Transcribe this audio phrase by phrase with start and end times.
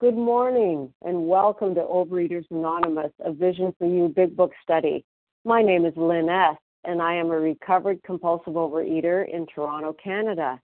[0.00, 5.04] Good morning and welcome to Overeaters Anonymous, a Vision for You Big Book study.
[5.44, 10.58] My name is Lynn S., and I am a recovered compulsive overeater in Toronto, Canada.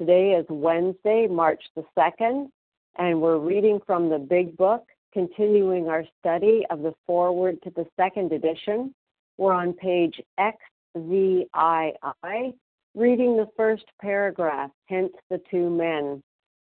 [0.00, 2.48] Today is Wednesday, March the 2nd,
[2.98, 7.86] and we're reading from the Big Book, continuing our study of the foreword to the
[7.96, 8.92] second edition.
[9.38, 11.46] We're on page XVII,
[12.96, 16.20] reading the first paragraph, hence the two men,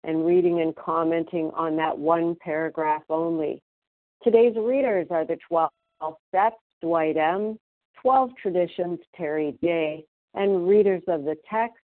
[0.06, 3.60] and reading and commenting on that one paragraph only.
[4.22, 5.70] Today's readers are the 12
[6.28, 7.58] Steps, Dwight M.,
[8.00, 11.80] 12 Traditions, Terry J., and readers of the text,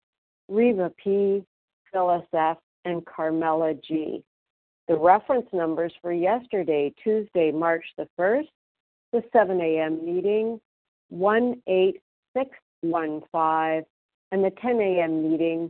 [0.50, 1.46] Reva P.,
[1.94, 4.24] Phyllis F., and Carmela G.
[4.88, 8.48] The reference numbers for yesterday, Tuesday, March the 1st,
[9.14, 10.04] the 7 a.m.
[10.06, 10.60] meeting,
[11.12, 13.86] 18615,
[14.32, 15.32] and the 10 a.m.
[15.32, 15.70] meeting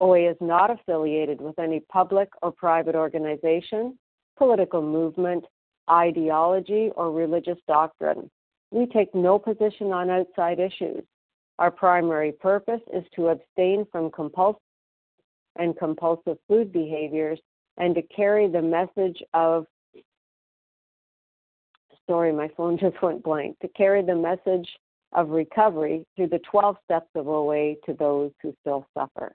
[0.00, 3.98] OA is not affiliated with any public or private organization,
[4.36, 5.44] political movement,
[5.90, 8.30] ideology, or religious doctrine.
[8.70, 11.02] We take no position on outside issues.
[11.58, 14.60] Our primary purpose is to abstain from compulsive
[15.56, 17.40] and compulsive food behaviors
[17.78, 19.66] and to carry the message of
[22.08, 24.68] sorry, my phone just went blank, to carry the message
[25.12, 29.34] of recovery through the 12 steps of OA to those who still suffer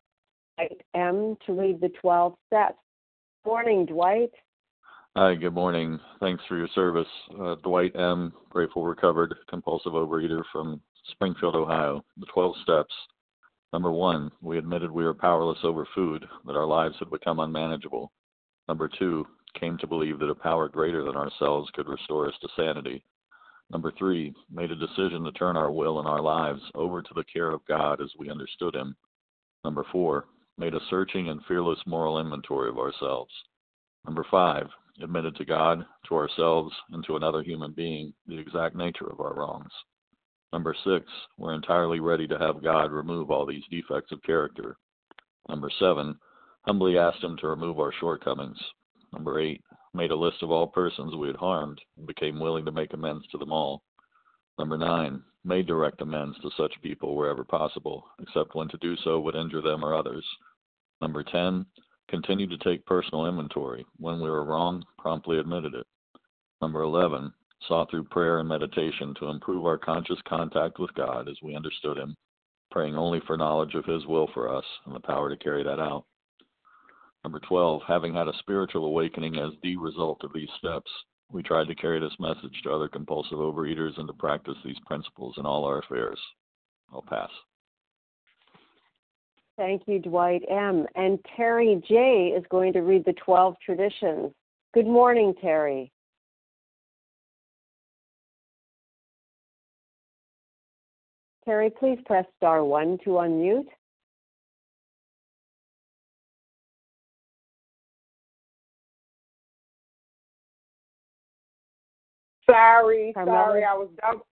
[0.57, 1.37] Dwight M.
[1.45, 2.77] to read the 12 steps.
[3.45, 4.31] Morning, Dwight.
[5.15, 5.99] Hi, good morning.
[6.19, 7.07] Thanks for your service.
[7.39, 10.79] Uh, Dwight M., grateful recovered compulsive overeater from
[11.11, 12.03] Springfield, Ohio.
[12.17, 12.93] The 12 steps.
[13.73, 18.11] Number one, we admitted we were powerless over food, that our lives had become unmanageable.
[18.67, 19.25] Number two,
[19.59, 23.03] came to believe that a power greater than ourselves could restore us to sanity.
[23.69, 27.23] Number three, made a decision to turn our will and our lives over to the
[27.23, 28.95] care of God as we understood Him.
[29.63, 30.25] Number four,
[30.61, 33.31] made a searching and fearless moral inventory of ourselves.
[34.05, 34.67] Number five,
[35.01, 39.33] admitted to God, to ourselves, and to another human being the exact nature of our
[39.33, 39.71] wrongs.
[40.53, 41.07] Number six,
[41.39, 44.77] we're entirely ready to have God remove all these defects of character.
[45.49, 46.15] Number seven,
[46.61, 48.59] humbly asked Him to remove our shortcomings.
[49.11, 49.63] Number eight,
[49.95, 53.25] made a list of all persons we had harmed and became willing to make amends
[53.31, 53.81] to them all.
[54.59, 59.19] Number nine, made direct amends to such people wherever possible, except when to do so
[59.19, 60.23] would injure them or others.
[61.01, 61.65] Number 10,
[62.09, 63.85] continue to take personal inventory.
[63.97, 65.87] When we were wrong, promptly admitted it.
[66.61, 67.33] Number 11,
[67.67, 71.97] sought through prayer and meditation to improve our conscious contact with God as we understood
[71.97, 72.15] Him,
[72.69, 75.79] praying only for knowledge of His will for us and the power to carry that
[75.79, 76.05] out.
[77.23, 80.89] Number 12, having had a spiritual awakening as the result of these steps,
[81.31, 85.35] we tried to carry this message to other compulsive overeaters and to practice these principles
[85.37, 86.19] in all our affairs.
[86.91, 87.29] I'll pass.
[89.61, 90.87] Thank you, Dwight M.
[90.95, 92.33] And Terry J.
[92.35, 94.31] is going to read the 12 traditions.
[94.73, 95.91] Good morning, Terry.
[101.45, 103.67] Terry, please press star one to unmute.
[112.49, 114.25] Sorry, sorry, I was double.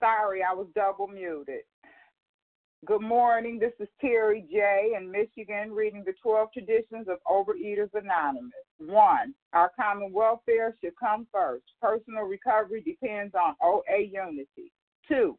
[0.00, 1.60] Sorry, I was double muted.
[2.84, 3.58] Good morning.
[3.58, 4.94] This is Terry J.
[4.96, 8.52] in Michigan, reading the 12 traditions of Overeaters Anonymous.
[8.78, 11.64] One, our common welfare should come first.
[11.80, 14.72] Personal recovery depends on OA unity.
[15.08, 15.38] Two,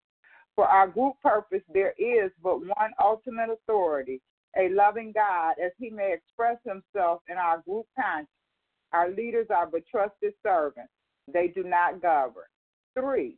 [0.56, 4.21] for our group purpose, there is but one ultimate authority,
[4.57, 8.30] a loving God, as he may express himself in our group conscience.
[8.94, 10.94] Our leaders are but trusted servants
[11.31, 12.45] they do not govern.
[12.97, 13.38] Three,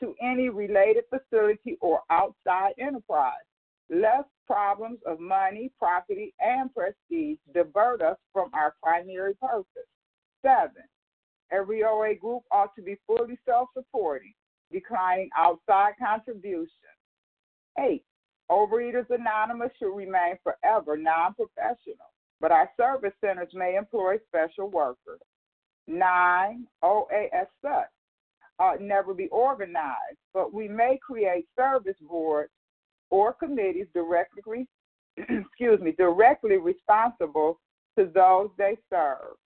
[0.00, 3.32] to any related facility or outside enterprise,
[3.90, 9.88] lest problems of money, property, and prestige divert us from our primary purpose.
[10.42, 10.82] Seven,
[11.50, 14.34] every OA group ought to be fully self supporting,
[14.72, 16.70] declining outside contributions.
[17.78, 18.04] Eight,
[18.50, 25.20] Overeaters Anonymous should remain forever non professional, but our service centers may employ special workers.
[25.88, 27.90] Nine, OA as such
[28.58, 32.50] ought never be organized, but we may create service boards
[33.10, 34.66] or committees directly
[35.16, 37.58] excuse me, directly responsible
[37.98, 39.36] to those they serve.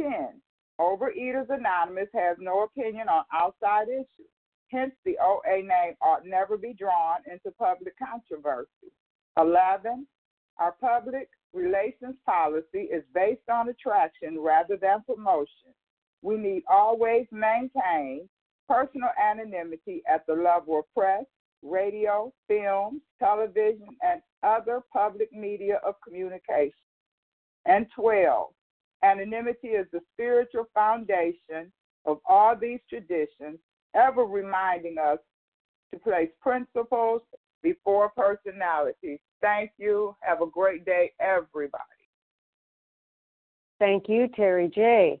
[0.00, 0.40] 10.
[0.80, 4.26] Overeaters Anonymous has no opinion on outside issues.
[4.70, 8.90] Hence, the OA name ought never be drawn into public controversy.
[9.38, 10.06] 11.
[10.58, 15.74] Our public relations policy is based on attraction rather than promotion.
[16.22, 18.28] We need always maintain
[18.68, 21.24] personal anonymity at the level of press,
[21.62, 26.72] radio, film, television, and other public media of communication.
[27.66, 28.52] And 12.
[29.04, 31.72] Anonymity is the spiritual foundation
[32.04, 33.58] of all these traditions
[33.94, 35.18] ever reminding us
[35.92, 37.22] to place principles
[37.62, 39.18] before personalities.
[39.40, 40.16] Thank you.
[40.20, 41.82] Have a great day, everybody.
[43.78, 45.20] Thank you, Terry J.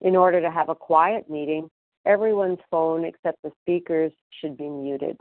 [0.00, 1.70] In order to have a quiet meeting,
[2.04, 5.16] everyone's phone except the speaker's should be muted.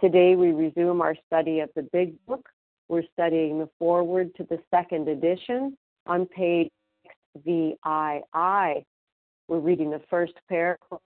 [0.00, 2.48] Today we resume our study of the Big Book.
[2.88, 5.76] We're studying the foreword to the second edition,
[6.08, 6.70] on page
[7.44, 7.76] VII.
[8.34, 11.00] We're reading the first paragraph,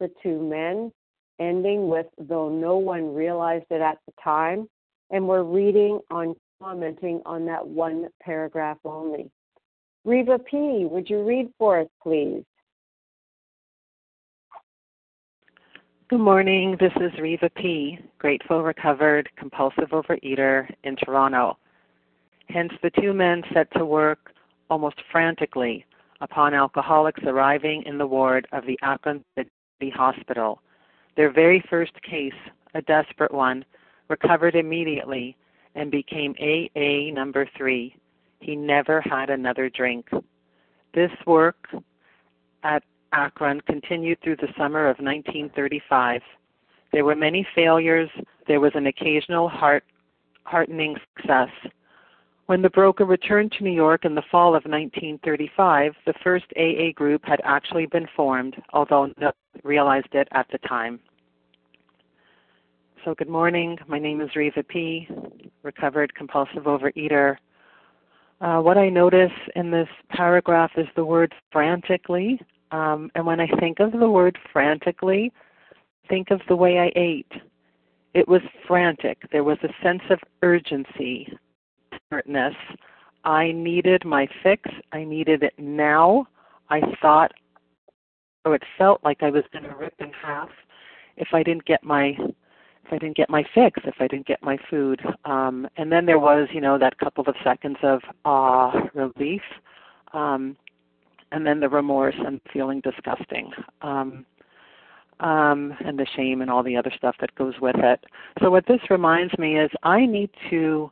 [0.00, 0.92] the two men,
[1.38, 4.68] ending with though no one realized it at the time,
[5.10, 9.30] and we're reading on commenting on that one paragraph only.
[10.04, 12.42] Reva P., would you read for us, please?
[16.08, 16.76] Good morning.
[16.80, 21.56] This is Reva P., grateful, recovered, compulsive overeater in Toronto.
[22.48, 24.32] Hence, the two men set to work
[24.68, 25.86] almost frantically
[26.20, 30.60] upon alcoholics arriving in the ward of the Akron City Hospital.
[31.16, 32.32] Their very first case,
[32.74, 33.64] a desperate one,
[34.08, 35.36] recovered immediately
[35.76, 37.94] and became AA number three.
[38.42, 40.08] He never had another drink.
[40.94, 41.68] This work
[42.64, 42.82] at
[43.12, 46.20] Akron continued through the summer of 1935.
[46.92, 48.10] There were many failures.
[48.48, 49.84] There was an occasional heart
[50.44, 51.50] heartening success.
[52.46, 56.90] When the broker returned to New York in the fall of 1935, the first AA
[56.92, 60.98] group had actually been formed, although no one realized it at the time.
[63.04, 63.78] So, good morning.
[63.86, 65.08] My name is Reva P.,
[65.62, 67.36] recovered compulsive overeater.
[68.42, 72.40] Uh, what I notice in this paragraph is the word frantically.
[72.72, 75.32] Um, and when I think of the word frantically,
[76.08, 77.30] think of the way I ate.
[78.14, 79.18] It was frantic.
[79.30, 81.28] There was a sense of urgency,
[81.92, 82.54] desperateness.
[83.24, 84.68] I needed my fix.
[84.90, 86.26] I needed it now.
[86.68, 87.30] I thought,
[88.44, 90.48] or it felt like I was going to rip in half
[91.16, 92.16] if I didn't get my
[92.84, 95.00] if I didn't get my fix, if I didn't get my food.
[95.24, 99.42] Um, and then there was, you know, that couple of seconds of ah relief,
[100.12, 100.56] um,
[101.30, 103.50] and then the remorse and feeling disgusting.
[103.82, 104.26] Um,
[105.20, 108.04] um, and the shame and all the other stuff that goes with it.
[108.40, 110.90] So what this reminds me is I need to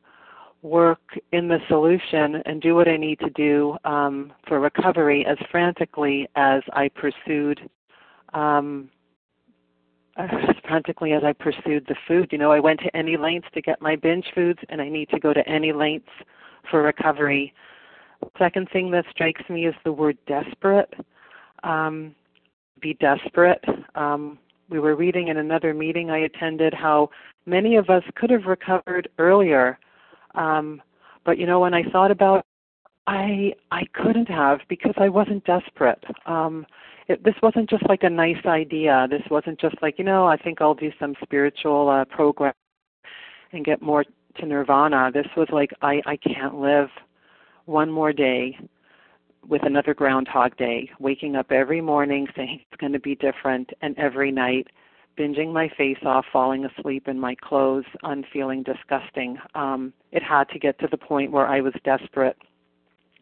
[0.62, 1.00] work
[1.32, 6.28] in the solution and do what I need to do um, for recovery as frantically
[6.36, 7.68] as I pursued
[8.34, 8.90] um,
[10.66, 12.28] frantically as I pursued the food.
[12.32, 15.08] You know, I went to any lengths to get my binge foods, and I need
[15.10, 16.10] to go to any lengths
[16.70, 17.52] for recovery.
[18.38, 20.92] Second thing that strikes me is the word desperate.
[21.62, 22.14] Um,
[22.80, 23.64] be desperate.
[23.94, 27.10] Um, we were reading in another meeting I attended how
[27.46, 29.78] many of us could have recovered earlier.
[30.34, 30.80] Um,
[31.24, 32.44] but you know, when I thought about
[33.06, 36.02] I I couldn't have because I wasn't desperate.
[36.26, 36.66] Um,
[37.10, 39.06] it, this wasn't just like a nice idea.
[39.10, 42.54] This wasn't just like you know I think I'll do some spiritual uh, program
[43.52, 44.04] and get more
[44.36, 45.10] to nirvana.
[45.12, 46.88] This was like I I can't live
[47.64, 48.56] one more day
[49.48, 53.98] with another groundhog day, waking up every morning saying it's going to be different and
[53.98, 54.68] every night
[55.18, 59.36] binging my face off, falling asleep in my clothes, on feeling disgusting.
[59.54, 62.36] Um, it had to get to the point where I was desperate.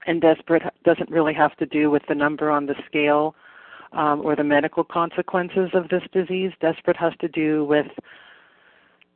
[0.07, 3.35] And desperate doesn't really have to do with the number on the scale
[3.92, 6.52] um, or the medical consequences of this disease.
[6.61, 7.87] Desperate has to do with,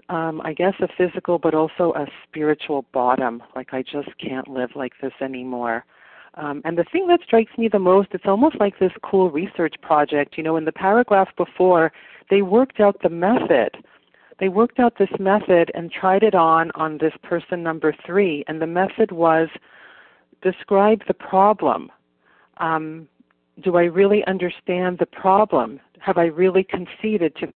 [0.09, 3.43] um, I guess, a physical but also a spiritual bottom.
[3.55, 5.85] Like, I just can't live like this anymore.
[6.35, 9.75] Um, and the thing that strikes me the most, it's almost like this cool research
[9.83, 10.39] project.
[10.39, 11.93] You know, in the paragraph before,
[12.31, 13.77] they worked out the method.
[14.41, 18.45] They worked out this method and tried it on on this person number three.
[18.49, 19.49] And the method was
[20.43, 21.91] describe the problem.
[22.59, 23.09] Um,
[23.63, 25.81] do I really understand the problem?
[26.01, 27.53] Have I really conceded to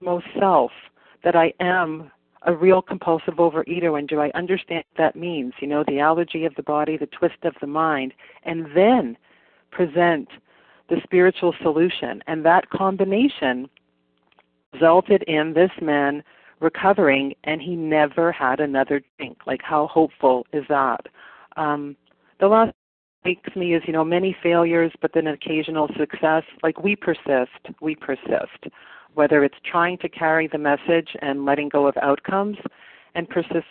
[0.00, 0.70] most self
[1.24, 2.10] that I am
[2.42, 5.52] a real compulsive overeater and do I understand what that means?
[5.60, 8.14] You know, the allergy of the body, the twist of the mind,
[8.44, 9.16] and then
[9.70, 10.28] present
[10.88, 12.22] the spiritual solution.
[12.26, 13.68] And that combination
[14.72, 16.22] resulted in this man
[16.60, 19.38] recovering and he never had another drink.
[19.46, 21.06] Like, how hopeful is that?
[21.56, 21.96] Um,
[22.38, 22.72] the last
[23.24, 26.42] makes me is, you know, many failures, but then occasional success.
[26.62, 27.50] Like, we persist,
[27.80, 28.72] we persist
[29.14, 32.56] whether it's trying to carry the message and letting go of outcomes
[33.14, 33.66] and persist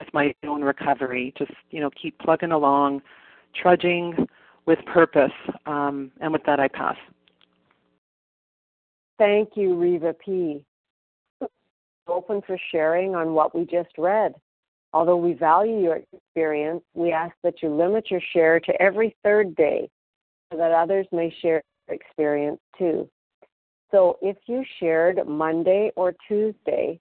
[0.00, 1.32] with my own recovery.
[1.38, 3.02] Just, you know, keep plugging along,
[3.54, 4.26] trudging
[4.66, 5.32] with purpose.
[5.66, 6.96] Um, and with that, I pass.
[9.18, 10.64] Thank you, Reva P.
[12.06, 14.34] Open for sharing on what we just read.
[14.94, 19.56] Although we value your experience, we ask that you limit your share to every third
[19.56, 19.90] day
[20.50, 23.08] so that others may share their experience too.
[23.90, 27.00] So if you shared Monday or Tuesday,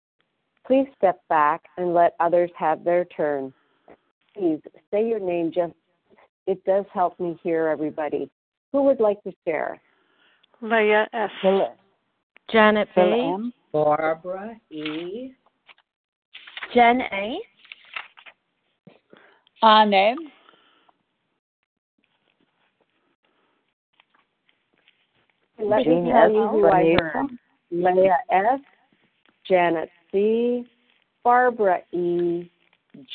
[0.66, 3.54] please step back and let others have their turn.
[4.36, 4.60] Please
[4.90, 5.74] say your name just
[6.48, 8.28] it does help me hear everybody.
[8.72, 9.80] Who would like to share?
[10.62, 11.30] Leah S.
[12.52, 13.02] Janet B.
[13.02, 13.54] M.
[13.72, 15.34] Barbara E.
[16.74, 17.38] Jen A.
[19.64, 20.18] Uh, Anne
[25.58, 27.30] Let me tell you who I heard.
[27.72, 28.60] Leah S.,
[29.48, 30.66] Janet C.,
[31.24, 32.52] Barbara E.,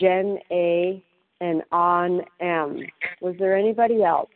[0.00, 1.04] Jen A.,
[1.42, 2.80] and On M.
[3.20, 4.30] Was there anybody else?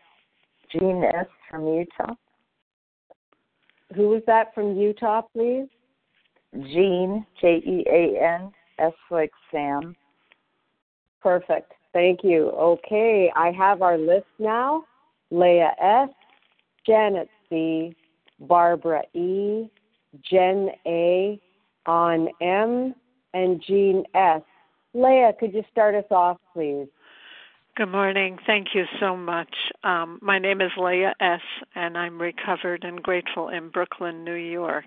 [0.71, 1.26] Jean S.
[1.50, 2.14] from Utah.
[3.97, 5.66] Who was that from Utah, please?
[6.54, 9.97] Jean, J E A N, S like Sam.
[11.23, 11.73] Perfect.
[11.93, 12.51] Thank you.
[12.51, 14.85] Okay, I have our list now.
[15.31, 16.09] Leah S.,
[16.87, 17.95] Janet C.,
[18.41, 19.71] Barbara E.,
[20.23, 21.41] Jen A.,
[21.87, 22.95] On M.,
[23.35, 24.43] and Jean S.
[24.95, 26.87] Leah, could you start us off, please?
[27.75, 28.39] Good morning.
[28.47, 29.55] Thank you so much.
[29.83, 31.41] Um, my name is Leah S.,
[31.75, 34.85] and I'm recovered and grateful in Brooklyn, New York.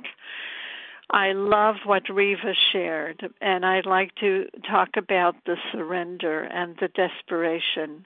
[1.12, 6.88] I love what Reva shared, and I'd like to talk about the surrender and the
[6.88, 8.06] desperation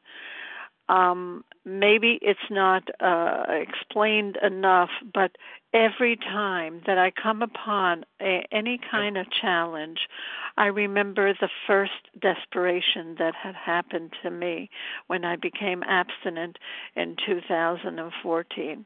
[0.89, 5.31] um, maybe it's not uh, explained enough, but
[5.71, 9.99] every time that I come upon a, any kind of challenge,
[10.57, 14.71] I remember the first desperation that had happened to me
[15.05, 16.57] when I became abstinent
[16.95, 18.85] in 2014.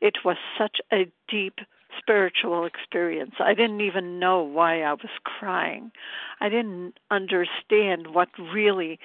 [0.00, 1.60] It was such a deep
[1.98, 3.34] spiritual experience.
[3.40, 5.92] I didn't even know why I was crying.
[6.40, 8.98] I didn't understand what really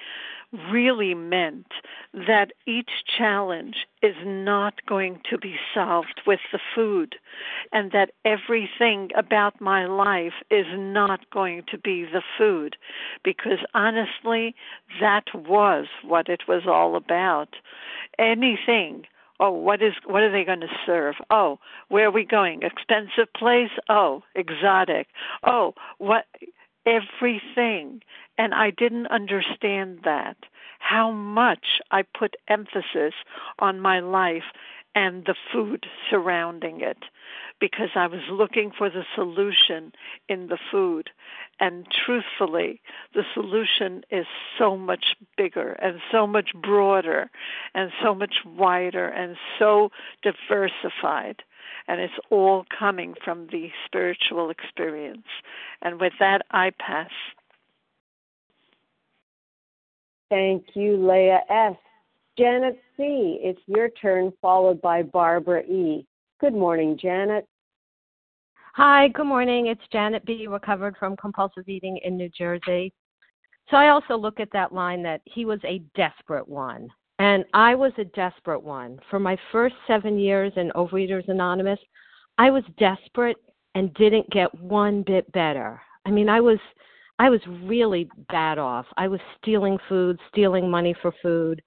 [0.70, 1.66] really meant
[2.14, 7.16] that each challenge is not going to be solved with the food,
[7.72, 12.76] and that everything about my life is not going to be the food,
[13.22, 14.54] because honestly,
[15.00, 17.56] that was what it was all about.
[18.18, 19.04] Anything
[19.40, 21.16] oh what is what are they going to serve?
[21.30, 22.62] Oh where are we going?
[22.62, 23.70] Expensive place?
[23.88, 25.08] Oh exotic.
[25.44, 26.26] Oh what
[26.86, 28.00] everything.
[28.38, 30.36] And I didn't understand that,
[30.78, 33.14] how much I put emphasis
[33.58, 34.44] on my life
[34.98, 36.98] and the food surrounding it
[37.60, 39.92] because I was looking for the solution
[40.28, 41.10] in the food.
[41.60, 42.80] And truthfully,
[43.14, 44.26] the solution is
[44.58, 47.30] so much bigger and so much broader
[47.76, 49.90] and so much wider and so
[50.22, 51.44] diversified.
[51.86, 55.28] And it's all coming from the spiritual experience.
[55.80, 57.10] And with that, I pass.
[60.28, 61.76] Thank you, Leah S.
[62.38, 66.06] Janet C., it's your turn, followed by Barbara E.
[66.40, 67.48] Good morning, Janet.
[68.74, 69.66] Hi, good morning.
[69.66, 72.92] It's Janet B., recovered from compulsive eating in New Jersey.
[73.68, 76.88] So I also look at that line that he was a desperate one.
[77.18, 79.00] And I was a desperate one.
[79.10, 81.80] For my first seven years in Overeaters Anonymous,
[82.38, 83.38] I was desperate
[83.74, 85.82] and didn't get one bit better.
[86.06, 86.58] I mean, I was
[87.18, 88.86] I was really bad off.
[88.96, 91.60] I was stealing food, stealing money for food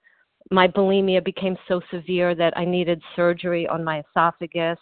[0.52, 4.78] my bulimia became so severe that I needed surgery on my esophagus.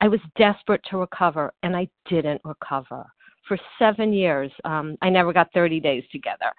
[0.00, 3.06] I was desperate to recover, and I didn't recover.
[3.48, 6.52] For seven years, um, I never got 30 days together.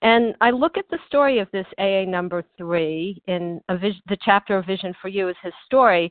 [0.00, 4.56] And I look at the story of this AA number three in vis- the chapter
[4.56, 6.10] of Vision for You is his story.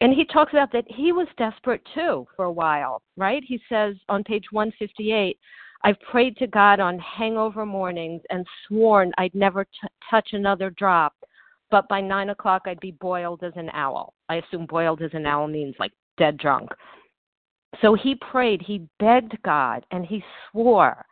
[0.00, 3.42] And he talks about that he was desperate too for a while, right?
[3.46, 5.38] He says on page 158
[5.84, 9.70] I've prayed to God on hangover mornings and sworn I'd never t-
[10.10, 11.14] touch another drop,
[11.70, 14.14] but by nine o'clock I'd be boiled as an owl.
[14.28, 16.70] I assume boiled as an owl means like dead drunk.
[17.80, 21.04] So he prayed, he begged God, and he swore.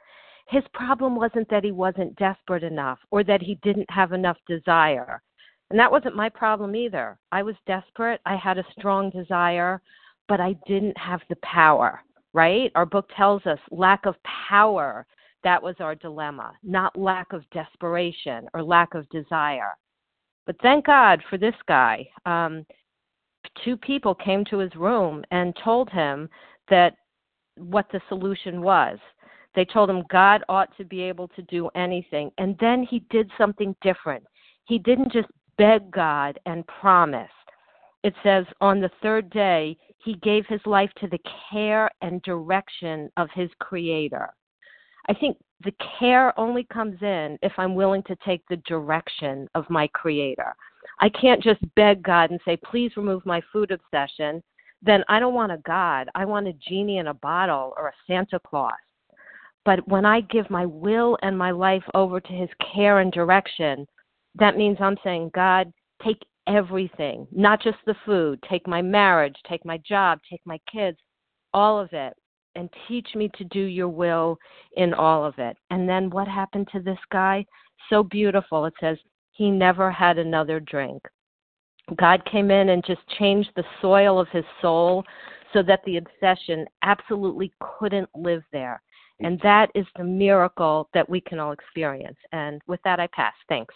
[0.48, 5.22] His problem wasn't that he wasn't desperate enough or that he didn't have enough desire.
[5.70, 7.18] And that wasn't my problem either.
[7.30, 9.80] I was desperate, I had a strong desire,
[10.28, 12.02] but I didn't have the power
[12.36, 12.70] right?
[12.74, 14.14] Our book tells us lack of
[14.48, 15.06] power,
[15.42, 19.72] that was our dilemma, not lack of desperation or lack of desire.
[20.44, 22.06] But thank God for this guy.
[22.26, 22.66] Um,
[23.64, 26.28] two people came to his room and told him
[26.68, 26.94] that
[27.56, 28.98] what the solution was.
[29.54, 32.30] They told him God ought to be able to do anything.
[32.36, 34.24] And then he did something different.
[34.66, 37.30] He didn't just beg God and promise.
[38.04, 41.18] It says, on the third day, he gave his life to the
[41.50, 44.32] care and direction of his creator.
[45.08, 49.68] I think the care only comes in if I'm willing to take the direction of
[49.70, 50.54] my creator.
[51.00, 54.42] I can't just beg God and say, please remove my food obsession.
[54.82, 56.08] Then I don't want a God.
[56.14, 58.72] I want a genie in a bottle or a Santa Claus.
[59.64, 63.86] But when I give my will and my life over to his care and direction,
[64.36, 65.72] that means I'm saying, God,
[66.04, 68.42] take everything, not just the food.
[68.48, 70.98] Take my marriage, take my job, take my kids,
[71.52, 72.14] all of it,
[72.54, 74.38] and teach me to do your will
[74.76, 75.56] in all of it.
[75.70, 77.44] And then what happened to this guy?
[77.90, 78.64] So beautiful.
[78.64, 78.98] It says,
[79.32, 81.02] he never had another drink.
[81.96, 85.04] God came in and just changed the soil of his soul
[85.52, 88.82] so that the obsession absolutely couldn't live there.
[89.20, 92.18] And that is the miracle that we can all experience.
[92.32, 93.32] And with that, I pass.
[93.48, 93.74] Thanks.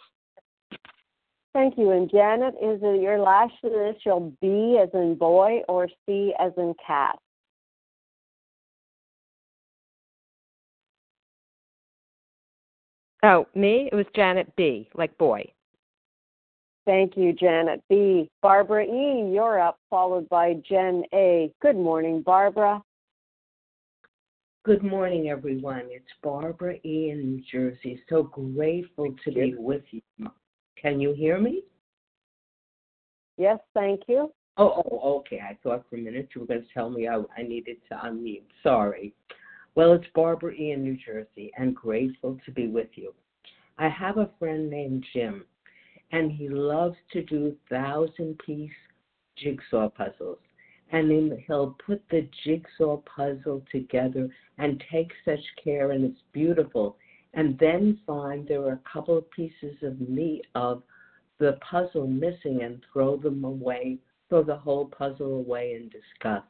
[1.52, 1.90] Thank you.
[1.90, 6.74] And Janet, is it your last initial B as in boy or C as in
[6.84, 7.18] cat?
[13.22, 13.88] Oh, me?
[13.92, 15.44] It was Janet B, like boy.
[16.86, 18.30] Thank you, Janet B.
[18.40, 21.52] Barbara E, you're up, followed by Jen A.
[21.60, 22.82] Good morning, Barbara.
[24.64, 25.82] Good morning, everyone.
[25.90, 27.10] It's Barbara E.
[27.10, 28.02] in New Jersey.
[28.08, 30.00] So grateful to be with you,
[30.80, 31.62] can you hear me?
[33.36, 34.32] Yes, thank you.
[34.56, 35.40] Oh, oh, okay.
[35.40, 37.94] I thought for a minute you were going to tell me I, I needed to
[37.94, 38.42] unmute.
[38.62, 39.14] Sorry.
[39.74, 40.72] Well, it's Barbara E.
[40.72, 43.14] in New Jersey, and grateful to be with you.
[43.78, 45.44] I have a friend named Jim,
[46.12, 48.70] and he loves to do thousand piece
[49.38, 50.38] jigsaw puzzles.
[50.92, 54.28] And then he'll put the jigsaw puzzle together
[54.58, 56.96] and take such care, and it's beautiful
[57.34, 60.82] and then find there are a couple of pieces of meat of
[61.38, 66.46] the puzzle missing and throw them away, throw the whole puzzle away in disgust,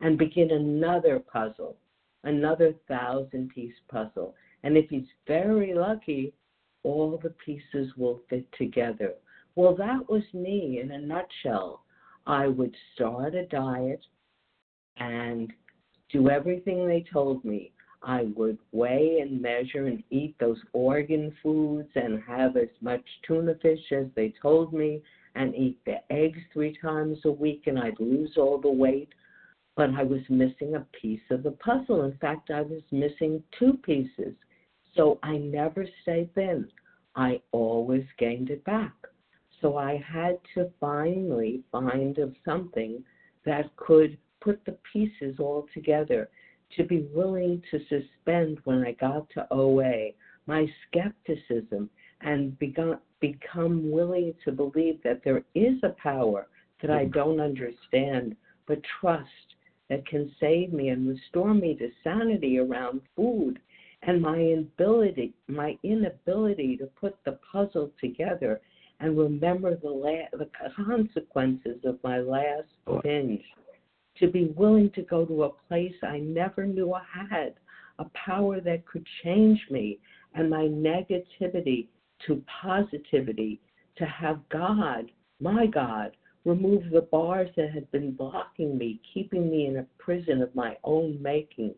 [0.00, 1.76] and begin another puzzle,
[2.24, 4.34] another thousand piece puzzle.
[4.62, 6.32] And if he's very lucky,
[6.82, 9.14] all the pieces will fit together.
[9.56, 11.84] Well, that was me in a nutshell.
[12.26, 14.04] I would start a diet
[14.98, 15.52] and
[16.12, 17.72] do everything they told me.
[18.02, 23.54] I would weigh and measure and eat those organ foods and have as much tuna
[23.60, 25.02] fish as they told me
[25.34, 29.10] and eat the eggs three times a week and I'd lose all the weight.
[29.76, 32.02] But I was missing a piece of the puzzle.
[32.04, 34.34] In fact, I was missing two pieces.
[34.96, 36.68] So I never stayed thin.
[37.14, 38.94] I always gained it back.
[39.60, 43.04] So I had to finally find of something
[43.44, 46.28] that could put the pieces all together,
[46.76, 50.10] to be willing to suspend when I got to OA
[50.46, 51.90] my skepticism
[52.22, 56.48] and begun, become willing to believe that there is a power
[56.82, 57.12] that I mm.
[57.12, 59.28] don't understand, but trust
[59.88, 63.58] that can save me and restore me to sanity around food
[64.02, 68.60] and my inability my inability to put the puzzle together
[69.00, 72.68] and remember the la- the consequences of my last
[73.02, 73.42] binge
[74.20, 77.54] to be willing to go to a place I never knew I had
[77.98, 79.98] a power that could change me
[80.34, 81.88] and my negativity
[82.26, 83.60] to positivity
[83.96, 86.12] to have God my God
[86.44, 90.76] remove the bars that had been blocking me, keeping me in a prison of my
[90.84, 91.74] own making,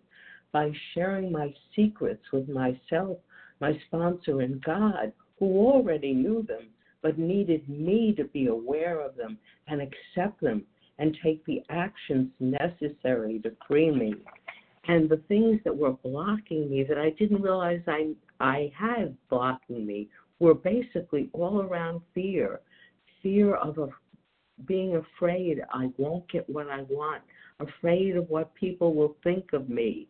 [0.52, 3.18] by sharing my secrets with myself,
[3.61, 6.68] my sponsor, and God, who already knew them,
[7.02, 10.64] but needed me to be aware of them and accept them
[11.03, 14.15] and take the actions necessary to free me.
[14.87, 19.85] And the things that were blocking me that I didn't realize I, I had blocking
[19.85, 22.61] me were basically all around fear.
[23.21, 23.88] Fear of a
[24.65, 25.61] being afraid.
[25.73, 27.23] I won't get what I want,
[27.59, 30.07] afraid of what people will think of me,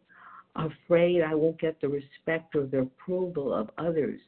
[0.57, 4.21] afraid I won't get the respect or the approval of others,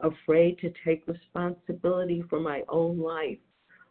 [0.00, 3.38] afraid to take responsibility for my own life,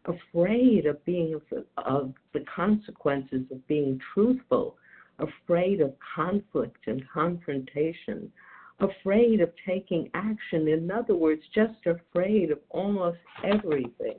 [0.08, 1.40] afraid of being
[1.78, 4.78] of the consequences of being truthful,
[5.20, 8.32] afraid of conflict and confrontation,
[8.80, 10.68] afraid of taking action.
[10.68, 14.18] In other words, just afraid of almost everything.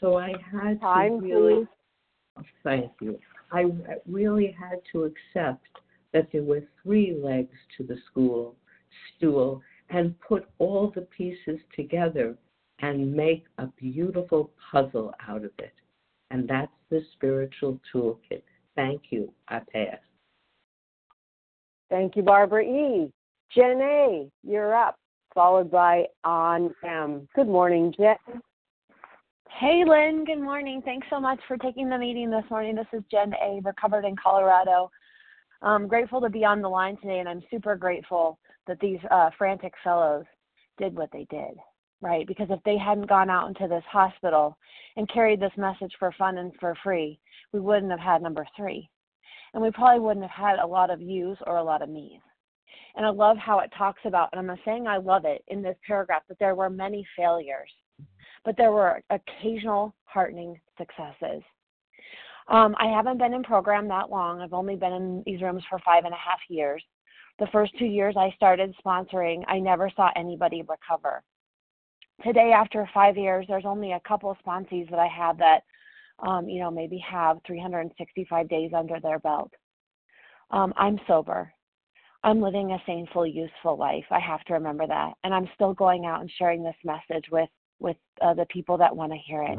[0.00, 1.66] So I had Time, to really,
[2.36, 2.46] please.
[2.62, 3.18] thank you.
[3.50, 3.64] I
[4.06, 5.66] really had to accept
[6.12, 8.54] that there were three legs to the school
[9.16, 12.36] stool and put all the pieces together
[12.80, 15.74] and make a beautiful puzzle out of it.
[16.30, 18.42] And that's the spiritual toolkit.
[18.76, 19.32] Thank you.
[19.48, 19.98] I pass.
[21.90, 23.12] Thank you, Barbara E.
[23.54, 24.96] Jen A., you're up,
[25.34, 27.26] followed by On M.
[27.34, 28.16] Good morning, Jen.
[29.50, 30.24] Hey, Lynn.
[30.24, 30.82] Good morning.
[30.84, 32.76] Thanks so much for taking the meeting this morning.
[32.76, 34.90] This is Jen A., recovered in Colorado.
[35.62, 39.30] I'm grateful to be on the line today, and I'm super grateful that these uh,
[39.36, 40.24] frantic fellows
[40.76, 41.56] did what they did,
[42.00, 42.26] right?
[42.26, 44.56] Because if they hadn't gone out into this hospital
[44.96, 47.18] and carried this message for fun and for free,
[47.52, 48.88] we wouldn't have had number three.
[49.54, 52.20] And we probably wouldn't have had a lot of yous or a lot of me's.
[52.96, 55.62] And I love how it talks about, and I'm not saying I love it in
[55.62, 57.70] this paragraph, that there were many failures
[58.44, 61.42] but there were occasional heartening successes.
[62.48, 64.40] Um, I haven't been in program that long.
[64.40, 66.82] I've only been in these rooms for five and a half years.
[67.38, 71.22] The first two years I started sponsoring, I never saw anybody recover.
[72.24, 75.62] Today, after five years, there's only a couple of sponsees that I have that,
[76.18, 79.52] um, you know, maybe have 365 days under their belt.
[80.50, 81.52] Um, I'm sober.
[82.24, 84.04] I'm living a saneful, useful life.
[84.10, 85.12] I have to remember that.
[85.22, 87.48] And I'm still going out and sharing this message with
[87.80, 89.58] with uh, the people that want to hear it.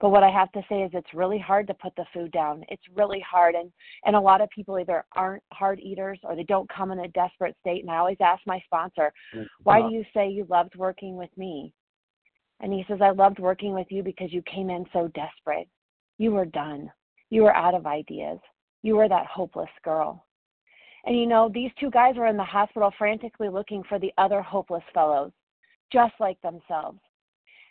[0.00, 2.64] But what I have to say is it's really hard to put the food down.
[2.68, 3.70] It's really hard and
[4.04, 7.08] and a lot of people either aren't hard eaters or they don't come in a
[7.08, 9.44] desperate state and I always ask my sponsor, mm-hmm.
[9.62, 11.72] "Why do you say you loved working with me?"
[12.60, 15.68] And he says, "I loved working with you because you came in so desperate.
[16.18, 16.90] You were done.
[17.30, 18.38] You were out of ideas.
[18.82, 20.26] You were that hopeless girl."
[21.06, 24.40] And you know, these two guys were in the hospital frantically looking for the other
[24.40, 25.32] hopeless fellows,
[25.92, 26.98] just like themselves.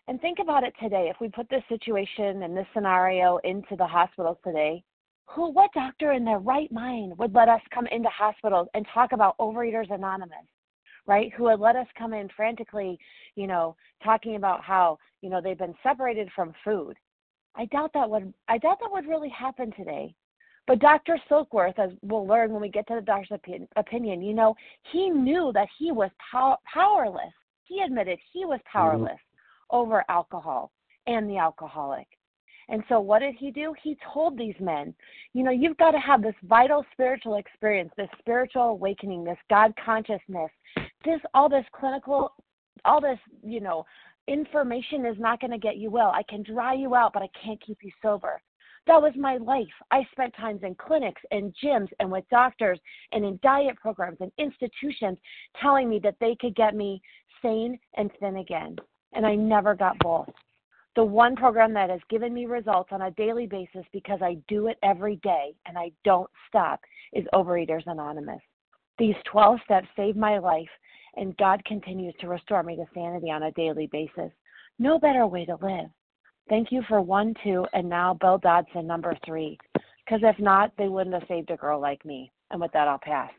[0.08, 1.10] And think about it today.
[1.10, 4.84] If we put this situation and this scenario into the hospitals today,
[5.28, 9.14] who, what doctor in their right mind would let us come into hospitals and talk
[9.14, 10.46] about Overeaters Anonymous,
[11.08, 11.32] right?
[11.38, 13.00] Who would let us come in frantically,
[13.36, 16.98] you know, talking about how, you know, they've been separated from food.
[17.56, 20.14] I doubt that would, I doubt that would really happen today.
[20.68, 21.18] But Dr.
[21.30, 23.40] Silkworth, as we'll learn when we get to the doctor's
[23.76, 24.56] opinion, you know,
[24.92, 27.34] he knew that he was pow- powerless.
[27.64, 29.12] He admitted he was powerless.
[29.12, 29.33] Mm-hmm
[29.74, 30.72] over alcohol
[31.08, 32.08] and the alcoholic.
[32.70, 33.74] And so, what did he do?
[33.84, 34.94] He told these men,
[35.34, 39.74] you know, you've got to have this vital spiritual experience, this spiritual awakening, this God
[39.84, 40.50] consciousness,
[41.04, 42.34] this, all this clinical,
[42.86, 43.86] all this, you know,
[44.30, 46.12] information is not going to get you well.
[46.16, 48.42] I can dry you out, but I can't keep you sober.
[48.88, 49.68] That was my life.
[49.92, 52.80] I spent times in clinics and gyms and with doctors
[53.12, 55.18] and in diet programs and institutions
[55.62, 57.02] telling me that they could get me
[57.42, 58.78] sane and thin again
[59.14, 60.30] and I never got both.
[60.96, 64.68] The one program that has given me results on a daily basis because I do
[64.68, 66.80] it every day and I don't stop
[67.14, 68.42] is Overeaters Anonymous.
[69.00, 70.70] These 12 steps saved my life,
[71.16, 74.32] and God continues to restore me to sanity on a daily basis.
[74.78, 75.90] No better way to live.
[76.50, 79.58] Thank you for one, two, and now Bill Dotson, number three.
[79.74, 82.32] Because if not, they wouldn't have saved a girl like me.
[82.52, 83.32] And with that, I'll pass.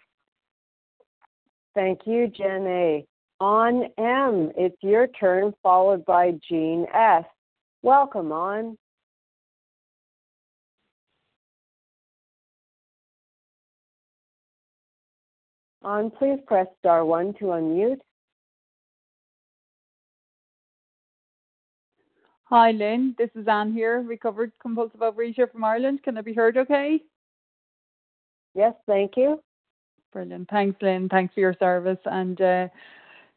[1.74, 3.06] Thank you, Jen A.
[3.40, 7.24] On M, it's your turn, followed by Jean S.
[7.82, 8.78] Welcome on.
[15.82, 17.98] On, please press star one to unmute.
[22.44, 23.14] Hi, Lynn.
[23.18, 26.02] This is Anne here, recovered compulsive overeater from Ireland.
[26.02, 27.00] Can I be heard okay?
[28.54, 29.42] Yes, thank you.
[30.12, 30.48] Brilliant.
[30.48, 31.08] Thanks, Lynn.
[31.08, 31.98] Thanks for your service.
[32.04, 32.68] And uh,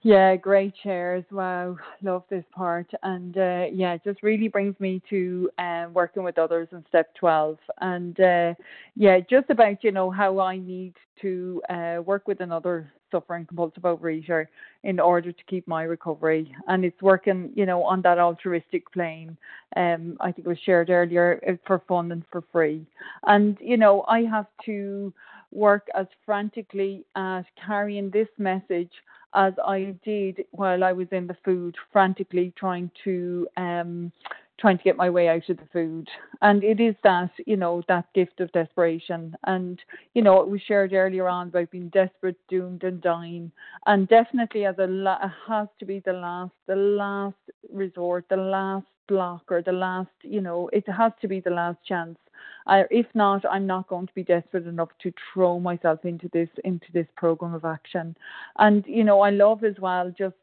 [0.07, 1.25] yeah, great shares.
[1.31, 2.89] Wow, love this part.
[3.03, 7.13] And uh, yeah, it just really brings me to um, working with others in step
[7.15, 7.57] 12.
[7.81, 8.53] And uh,
[8.95, 13.83] yeah, just about, you know, how I need to uh, work with another suffering compulsive
[13.83, 14.45] overeater
[14.85, 16.55] in order to keep my recovery.
[16.69, 19.35] And it's working, you know, on that altruistic plane.
[19.75, 22.85] Um, I think it was shared earlier uh, for fun and for free.
[23.25, 25.13] And, you know, I have to
[25.51, 28.91] work as frantically at carrying this message
[29.33, 34.11] as I did while I was in the food, frantically trying to um,
[34.59, 36.07] trying to get my way out of the food.
[36.41, 39.35] And it is that, you know, that gift of desperation.
[39.45, 39.79] And,
[40.15, 43.51] you know, it was shared earlier on about being desperate, doomed and dying.
[43.85, 47.35] And definitely as a la- has to be the last, the last
[47.71, 51.77] resort, the last block or the last, you know, it has to be the last
[51.85, 52.17] chance.
[52.65, 56.49] I, if not, I'm not going to be desperate enough to throw myself into this
[56.63, 58.15] into this program of action.
[58.57, 60.35] And you know, I love as well just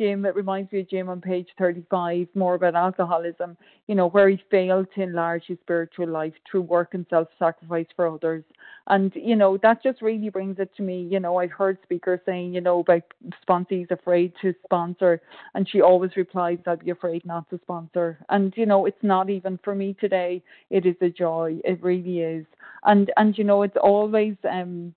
[0.00, 3.54] Jim, it reminds me of Jim on page 35, more about alcoholism,
[3.86, 7.84] you know, where he failed to enlarge his spiritual life through work and self sacrifice
[7.94, 8.42] for others.
[8.86, 11.06] And, you know, that just really brings it to me.
[11.10, 13.02] You know, I've heard speakers saying, you know, about
[13.46, 15.20] sponsees afraid to sponsor,
[15.54, 18.24] and she always replies, I'll be afraid not to sponsor.
[18.30, 21.58] And, you know, it's not even for me today, it is a joy.
[21.62, 22.46] It really is.
[22.84, 24.94] And, and you know, it's always, um,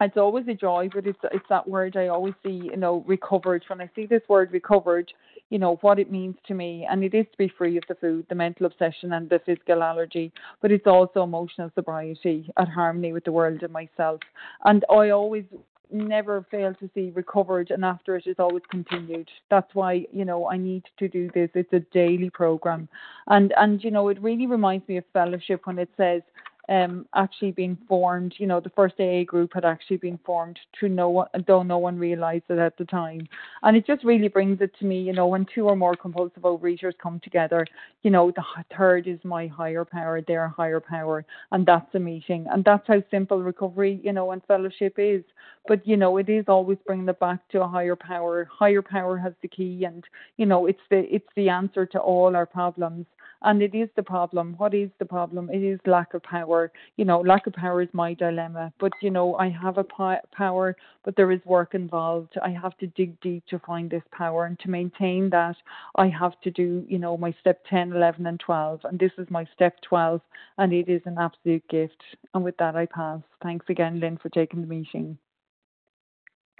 [0.00, 3.64] it's always a joy, but it's it's that word I always see, you know, recovered.
[3.68, 5.12] When I see this word recovered,
[5.50, 7.94] you know, what it means to me, and it is to be free of the
[7.94, 13.12] food, the mental obsession and the physical allergy, but it's also emotional sobriety at harmony
[13.12, 14.20] with the world and myself.
[14.64, 15.44] And I always
[15.92, 20.48] never fail to see recovered and after it is always continued that's why you know
[20.48, 22.88] i need to do this it's a daily program
[23.28, 26.22] and and you know it really reminds me of fellowship when it says
[26.68, 28.34] um, actually being formed.
[28.38, 31.78] You know, the first AA group had actually been formed to no one, though no
[31.78, 33.28] one realised it at the time.
[33.62, 36.42] And it just really brings it to me, you know, when two or more compulsive
[36.42, 37.66] overeaters come together,
[38.02, 38.42] you know, the
[38.76, 42.46] third is my higher power, their higher power, and that's a meeting.
[42.50, 45.24] And that's how simple recovery, you know, and fellowship is.
[45.66, 48.48] But, you know, it is always bringing it back to a higher power.
[48.50, 50.04] Higher power has the key, and,
[50.36, 53.06] you know, it's the it's the answer to all our problems.
[53.44, 54.54] And it is the problem.
[54.56, 55.50] What is the problem?
[55.50, 56.70] It is lack of power.
[56.96, 58.72] You know, lack of power is my dilemma.
[58.78, 62.34] But, you know, I have a power, but there is work involved.
[62.42, 64.46] I have to dig deep to find this power.
[64.46, 65.56] And to maintain that,
[65.96, 68.80] I have to do, you know, my step 10, 11, and 12.
[68.84, 70.20] And this is my step 12.
[70.58, 72.02] And it is an absolute gift.
[72.34, 73.20] And with that, I pass.
[73.42, 75.18] Thanks again, Lynn, for taking the meeting.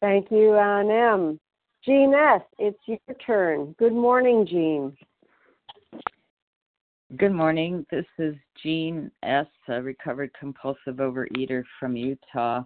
[0.01, 1.39] Thank you, Anne M.
[1.85, 3.75] Jean S., it's your turn.
[3.79, 4.97] Good morning, Jean.
[7.19, 7.85] Good morning.
[7.91, 12.63] This is Jean S., a recovered compulsive overeater from Utah.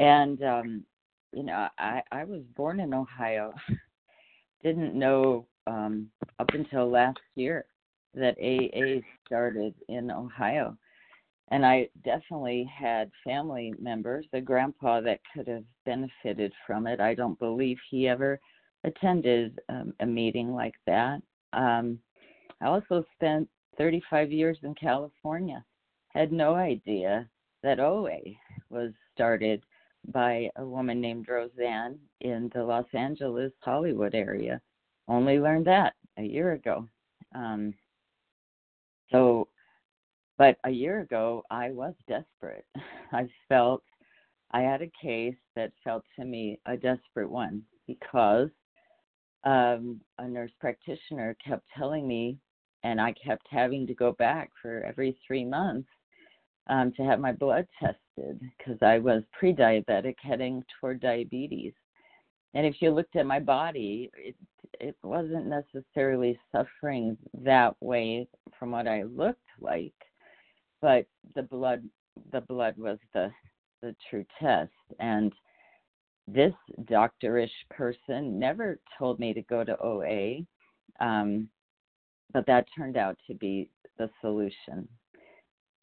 [0.00, 0.84] And, um,
[1.32, 3.52] you know, I, I was born in Ohio.
[4.64, 7.66] Didn't know um, up until last year
[8.14, 10.76] that AA started in Ohio.
[11.52, 16.98] And I definitely had family members, a grandpa that could have benefited from it.
[16.98, 18.40] I don't believe he ever
[18.82, 21.22] attended um, a meeting like that.
[21.52, 22.00] Um,
[22.60, 25.64] I also spent 35 years in California.
[26.08, 27.28] Had no idea
[27.62, 28.18] that OA
[28.68, 29.62] was started
[30.08, 34.60] by a woman named Rozanne in the Los Angeles, Hollywood area.
[35.08, 36.88] Only learned that a year ago.
[37.34, 37.74] Um,
[39.10, 39.48] so,
[40.38, 42.64] but a year ago, I was desperate.
[43.12, 43.82] I felt
[44.52, 48.50] I had a case that felt to me a desperate one because
[49.44, 52.38] um, a nurse practitioner kept telling me
[52.82, 55.88] and I kept having to go back for every three months
[56.68, 61.72] um, to have my blood tested because I was pre-diabetic, heading toward diabetes.
[62.54, 64.36] And if you looked at my body, it
[64.80, 68.26] it wasn't necessarily suffering that way
[68.58, 69.94] from what I looked like,
[70.80, 71.82] but the blood
[72.32, 73.30] the blood was the
[73.82, 74.72] the true test.
[74.98, 75.32] And
[76.26, 80.46] this doctorish person never told me to go to OA
[81.00, 81.48] Um,
[82.32, 84.88] but that turned out to be the solution.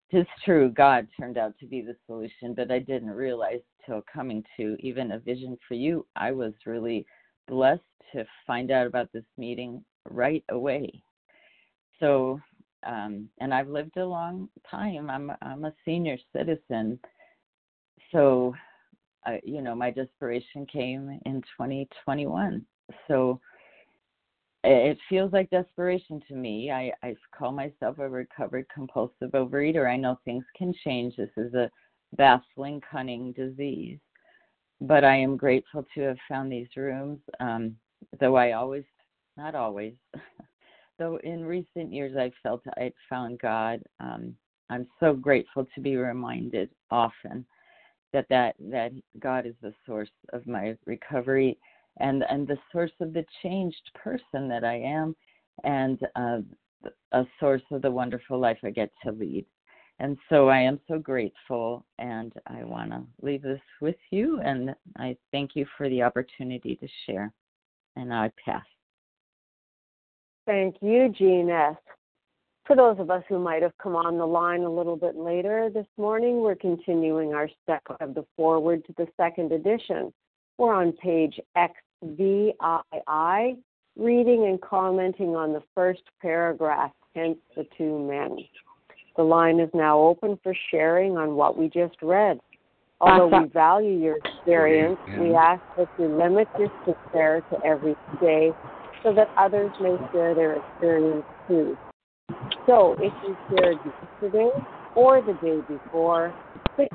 [0.09, 4.43] It's true, God turned out to be the solution, but I didn't realize till coming
[4.57, 7.05] to even a vision for you, I was really
[7.47, 7.81] blessed
[8.13, 11.01] to find out about this meeting right away.
[11.99, 12.39] So,
[12.85, 15.09] um, and I've lived a long time.
[15.09, 16.99] I'm I'm a senior citizen,
[18.11, 18.53] so
[19.25, 22.65] I, you know my desperation came in 2021.
[23.07, 23.41] So
[24.67, 26.71] it feels like desperation to me.
[26.71, 29.89] I, I call myself a recovered compulsive overeater.
[29.89, 31.15] I know things can change.
[31.15, 31.69] This is a
[32.17, 33.99] baffling, cunning disease.
[34.81, 37.75] But I am grateful to have found these rooms, um,
[38.19, 38.83] though I always,
[39.35, 39.93] not always,
[40.99, 43.81] though in recent years I felt I'd found God.
[43.99, 44.35] Um,
[44.69, 47.45] I'm so grateful to be reminded often
[48.13, 51.57] that, that that God is the source of my recovery
[51.99, 55.15] and and the source of the changed person that I am,
[55.63, 56.39] and uh,
[57.11, 59.45] a source of the wonderful life I get to lead.
[59.99, 64.39] And so I am so grateful, and I want to leave this with you.
[64.41, 67.33] And I thank you for the opportunity to share.
[67.95, 68.63] And I pass.
[70.45, 71.75] Thank you, Jean S.
[72.67, 75.69] For those of us who might have come on the line a little bit later
[75.73, 80.13] this morning, we're continuing our step of the foreword to the second edition.
[80.57, 81.39] We're on page
[82.03, 83.57] XVII,
[83.97, 88.37] reading and commenting on the first paragraph, hence the two men.
[89.15, 92.39] The line is now open for sharing on what we just read.
[92.99, 96.69] Although we value your experience, we ask that you limit your
[97.11, 98.51] share to every day
[99.03, 101.77] so that others may share their experience too.
[102.65, 104.49] So if you shared yesterday
[104.95, 106.33] or the day before,
[106.75, 106.89] sit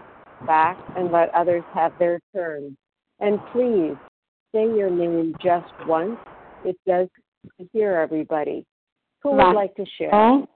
[0.46, 2.76] back and let others have their turn.
[3.20, 3.96] And please
[4.54, 6.18] say your name just once.
[6.64, 7.08] It does
[7.72, 8.64] hear everybody.
[9.22, 10.14] Who would like to share?
[10.14, 10.48] Oh,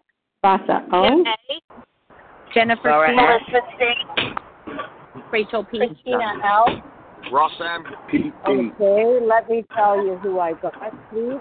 [0.42, 1.24] Vasa O.
[2.54, 3.52] Jennifer Laura C.
[3.52, 5.22] Elizabeth C.
[5.32, 5.78] Rachel P.
[5.78, 6.82] Christina L.
[7.32, 7.85] Ross M.
[8.11, 8.18] P.
[8.18, 8.32] D.
[8.46, 10.74] Okay, let me tell you who I got,
[11.11, 11.40] please.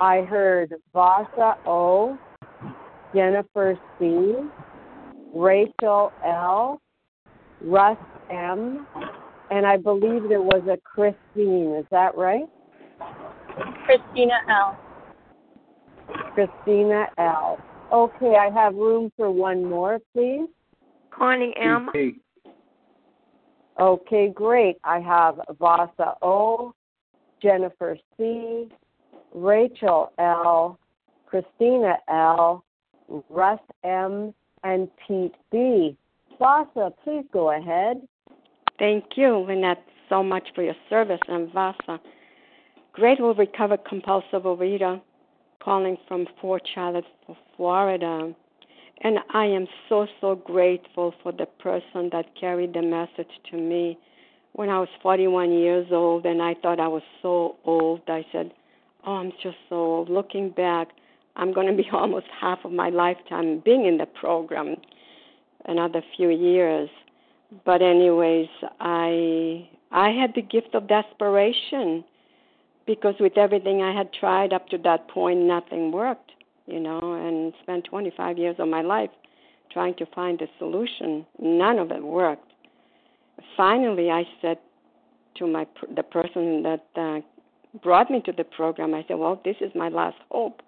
[0.00, 2.18] I heard Vasa O,
[3.14, 4.34] Jennifer C,
[5.34, 6.80] Rachel L,
[7.62, 7.98] Russ
[8.30, 8.86] M,
[9.50, 11.74] and I believe there was a Christine.
[11.78, 12.44] Is that right?
[13.84, 14.78] Christina L.
[16.34, 17.58] Christina L.
[17.92, 20.48] Okay, I have room for one more, please.
[21.10, 21.90] Connie M.
[23.80, 24.76] Okay, great.
[24.84, 26.74] I have Vasa O,
[27.40, 28.68] Jennifer C,
[29.34, 30.78] Rachel L,
[31.26, 32.64] Christina L,
[33.30, 34.34] Russ M,
[34.64, 35.96] and Pete B.
[36.38, 38.00] Vasa, please go ahead.
[38.78, 41.20] Thank you, Lynette, so much for your service.
[41.28, 42.00] And Vasa,
[42.92, 45.00] grateful recovered compulsive overeater,
[45.60, 47.04] calling from Port Charlotte,
[47.56, 48.32] Florida.
[49.00, 53.98] And I am so, so grateful for the person that carried the message to me.
[54.52, 58.52] When I was 41 years old and I thought I was so old, I said,
[59.06, 60.10] Oh, I'm just so old.
[60.10, 60.88] Looking back,
[61.36, 64.76] I'm going to be almost half of my lifetime being in the program,
[65.66, 66.88] another few years.
[67.64, 68.48] But anyways,
[68.80, 72.04] I I had the gift of desperation
[72.86, 76.32] because with everything I had tried up to that point, nothing worked,
[76.66, 79.10] you know, and spent 25 years of my life
[79.70, 81.26] trying to find a solution.
[81.38, 82.52] None of it worked.
[83.56, 84.58] Finally, I said
[85.36, 87.20] to my the person that uh,
[87.82, 90.60] brought me to the program, I said, "Well, this is my last hope."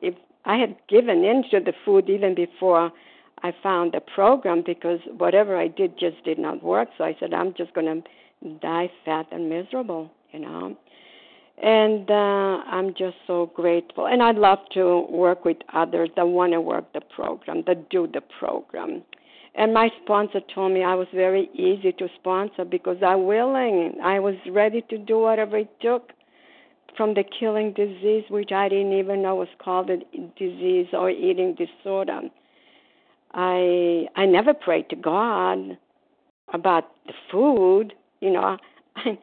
[0.00, 2.92] If I had given in to the food even before
[3.42, 6.88] I found the program because whatever I did just did not work.
[6.96, 8.02] So I said, I'm just going
[8.42, 10.76] to die fat and miserable, you know.
[11.62, 14.06] And uh, I'm just so grateful.
[14.06, 18.08] And I'd love to work with others that want to work the program, that do
[18.12, 19.02] the program.
[19.54, 23.94] And my sponsor told me I was very easy to sponsor because I'm willing.
[24.02, 26.10] I was ready to do whatever it took
[26.96, 29.98] from the killing disease, which I didn't even know was called a
[30.38, 32.22] disease or eating disorder.
[33.34, 35.78] I I never prayed to God
[36.52, 37.94] about the food.
[38.20, 38.56] You know,
[38.96, 39.18] I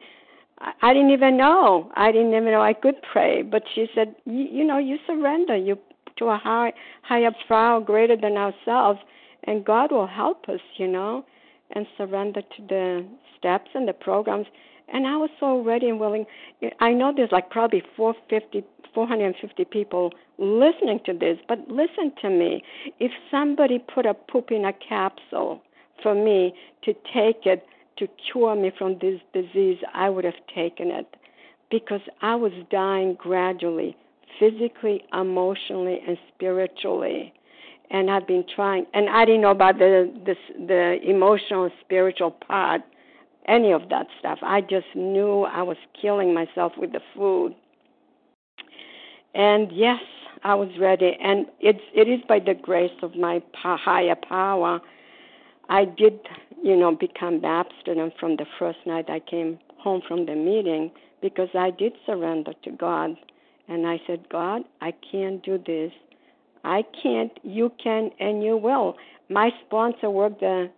[0.82, 1.90] I didn't even know.
[1.94, 3.42] I didn't even know I could pray.
[3.42, 5.78] But she said, you, know, you surrender you
[6.18, 9.00] to a high higher power greater than ourselves,
[9.44, 10.60] and God will help us.
[10.76, 11.24] You know,
[11.72, 13.06] and surrender to the
[13.38, 14.46] steps and the programs.
[14.92, 16.26] And I was so ready and willing.
[16.80, 18.64] I know there's like probably 450,
[18.94, 22.62] 450 people listening to this, but listen to me.
[22.98, 25.62] If somebody put a poop in a capsule
[26.02, 27.66] for me to take it
[27.98, 31.06] to cure me from this disease, I would have taken it.
[31.70, 33.96] because I was dying gradually,
[34.38, 37.32] physically, emotionally, and spiritually.
[37.90, 40.34] And I've been trying, and I didn't know about the the,
[40.66, 42.82] the emotional and spiritual part,
[43.46, 44.38] any of that stuff.
[44.42, 47.54] I just knew I was killing myself with the food.
[49.34, 50.00] And yes,
[50.42, 54.80] I was ready, and it's it is by the grace of my higher power.
[55.68, 56.18] I did,
[56.62, 60.90] you know, become abstinent from the first night I came home from the meeting
[61.22, 63.16] because I did surrender to God.
[63.68, 65.92] And I said, God, I can't do this.
[66.64, 67.32] I can't.
[67.42, 68.96] You can and you will.
[69.28, 70.70] My sponsor worked the,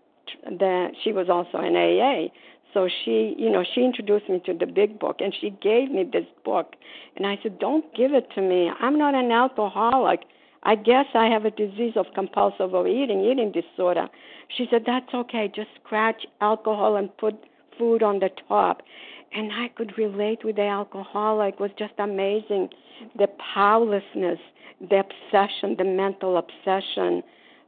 [0.45, 2.29] the she was also an AA.
[2.75, 6.09] So she, you know, she introduced me to the big book and she gave me
[6.11, 6.75] this book.
[7.17, 8.71] And I said, Don't give it to me.
[8.81, 10.21] I'm not an alcoholic.
[10.65, 14.09] I guess I have a disease of compulsive overeating, eating disorder.
[14.57, 15.51] She said, That's okay.
[15.55, 17.35] Just scratch alcohol and put
[17.79, 18.83] food on the top
[19.35, 21.55] and I could relate with the alcoholic.
[21.55, 22.69] It was just amazing.
[23.17, 24.39] The powerlessness,
[24.81, 27.23] the obsession, the mental obsession.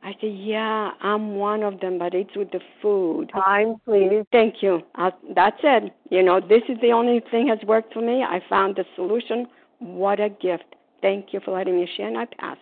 [0.05, 3.31] I said, yeah, I'm one of them, but it's with the food.
[3.33, 4.25] Time, please.
[4.31, 4.83] Thank you.
[4.97, 5.95] Uh, that's it.
[6.11, 8.23] You know, this is the only thing has worked for me.
[8.23, 9.47] I found the solution.
[9.79, 10.77] What a gift.
[11.01, 12.59] Thank you for letting me share, and I pass.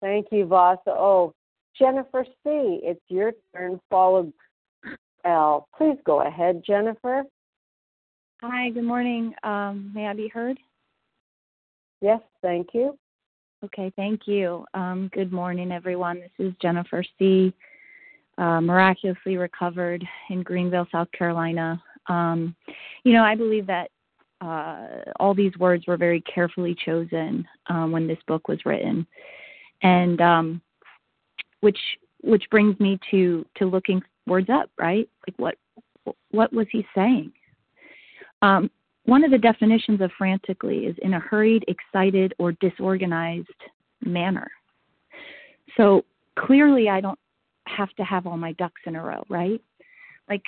[0.00, 0.80] Thank you, Vasa.
[0.88, 1.34] Oh,
[1.76, 4.32] Jennifer C., it's your turn, followed
[5.24, 5.66] L.
[5.76, 7.24] Please go ahead, Jennifer.
[8.40, 9.34] Hi, good morning.
[9.42, 10.58] Um, may I be heard?
[12.00, 12.96] Yes, thank you.
[13.62, 14.64] Okay, thank you.
[14.72, 16.18] Um, good morning, everyone.
[16.20, 17.52] This is Jennifer C.,
[18.38, 21.82] uh, miraculously recovered in Greenville, South Carolina.
[22.08, 22.56] Um,
[23.04, 23.90] you know, I believe that
[24.40, 29.06] uh, all these words were very carefully chosen um, when this book was written,
[29.82, 30.62] and um,
[31.60, 31.78] which
[32.22, 35.06] which brings me to to looking words up, right?
[35.26, 37.30] Like what what was he saying?
[39.04, 43.48] One of the definitions of frantically is in a hurried, excited, or disorganized
[44.04, 44.50] manner.
[45.76, 46.04] So
[46.38, 47.18] clearly, I don't
[47.66, 49.60] have to have all my ducks in a row, right?
[50.28, 50.42] Like,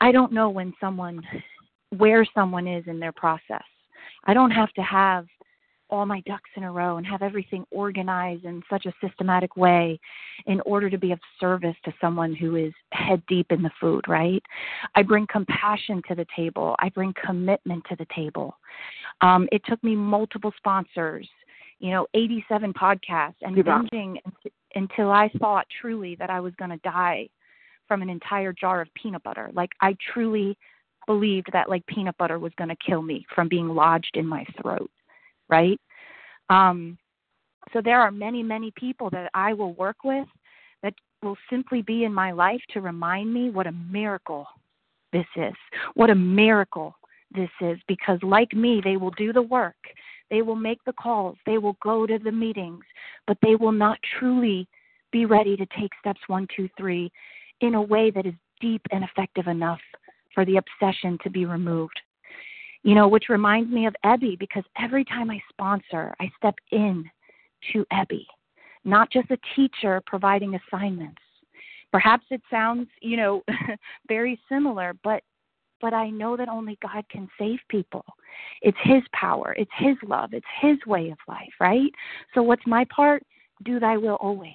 [0.00, 1.22] I don't know when someone,
[1.96, 3.64] where someone is in their process.
[4.24, 5.26] I don't have to have
[5.94, 9.98] all my ducks in a row and have everything organized in such a systematic way
[10.46, 14.04] in order to be of service to someone who is head deep in the food,
[14.08, 14.42] right?
[14.96, 18.58] I bring compassion to the table, I bring commitment to the table.
[19.20, 21.28] Um, it took me multiple sponsors,
[21.78, 24.16] you know, 87 podcasts and binging
[24.74, 27.28] until I thought truly that I was going to die
[27.86, 29.50] from an entire jar of peanut butter.
[29.54, 30.58] Like, I truly
[31.06, 34.44] believed that like peanut butter was going to kill me from being lodged in my
[34.60, 34.90] throat
[35.54, 35.80] right?
[36.50, 36.98] Um,
[37.72, 40.26] so there are many, many people that I will work with
[40.82, 44.46] that will simply be in my life to remind me what a miracle
[45.12, 45.54] this is,
[45.94, 46.96] what a miracle
[47.32, 49.76] this is, because like me, they will do the work,
[50.28, 52.84] they will make the calls, they will go to the meetings,
[53.28, 54.66] but they will not truly
[55.12, 57.12] be ready to take steps one, two, three
[57.60, 59.80] in a way that is deep and effective enough
[60.34, 62.00] for the obsession to be removed
[62.84, 67.10] you know, which reminds me of Ebby because every time I sponsor, I step in
[67.72, 68.26] to Ebby,
[68.84, 71.20] not just a teacher providing assignments.
[71.90, 73.42] Perhaps it sounds, you know,
[74.08, 75.22] very similar, but
[75.80, 78.04] but I know that only God can save people.
[78.62, 81.90] It's his power, it's his love, it's his way of life, right?
[82.34, 83.22] So what's my part?
[83.64, 84.52] Do thy will always.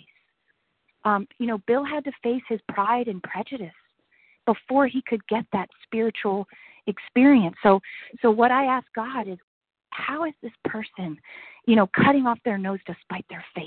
[1.06, 3.74] Um, you know, Bill had to face his pride and prejudice
[4.46, 6.48] before he could get that spiritual
[6.90, 7.56] experience.
[7.64, 7.80] So
[8.22, 9.38] so what I ask God is
[9.92, 11.18] how is this person,
[11.66, 13.66] you know, cutting off their nose to spite their face,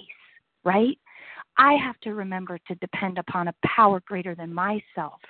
[0.64, 0.98] right?
[1.58, 5.20] I have to remember to depend upon a power greater than myself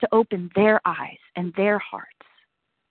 [0.00, 2.08] to open their eyes and their hearts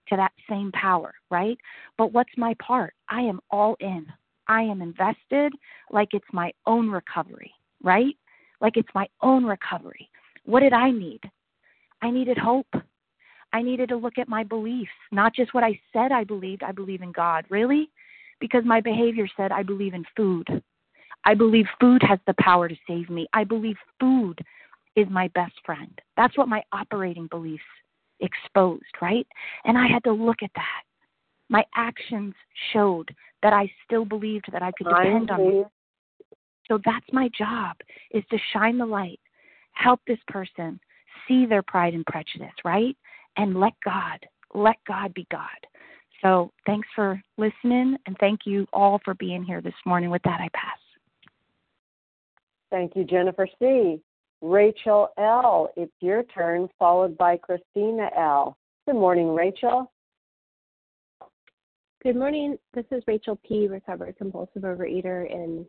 [0.09, 1.57] to that same power, right?
[1.97, 2.93] But what's my part?
[3.09, 4.05] I am all in.
[4.47, 5.53] I am invested
[5.91, 8.15] like it's my own recovery, right?
[8.61, 10.09] Like it's my own recovery.
[10.45, 11.21] What did I need?
[12.01, 12.67] I needed hope.
[13.53, 16.63] I needed to look at my beliefs, not just what I said I believed.
[16.63, 17.45] I believe in God.
[17.49, 17.89] Really?
[18.39, 20.47] Because my behavior said I believe in food.
[21.23, 23.27] I believe food has the power to save me.
[23.31, 24.39] I believe food
[24.95, 25.97] is my best friend.
[26.17, 27.63] That's what my operating beliefs
[28.19, 29.27] exposed, right?
[29.65, 30.83] And I had to look at that.
[31.49, 32.33] My actions
[32.71, 35.63] showed that I still believed that I could depend on me.
[36.67, 37.75] So that's my job
[38.11, 39.19] is to shine the light,
[39.73, 40.79] help this person
[41.27, 42.97] see their pride and prejudice, right?
[43.37, 44.19] And let God,
[44.53, 45.47] let God be God.
[46.21, 50.09] So thanks for listening, and thank you all for being here this morning.
[50.09, 50.77] With that, I pass.
[52.71, 53.99] Thank you, Jennifer C.
[54.41, 58.57] Rachel L., it's your turn, followed by Christina L.
[58.85, 59.91] Good morning, Rachel.
[62.03, 62.57] Good morning.
[62.73, 65.65] This is Rachel P., recovered compulsive overeater in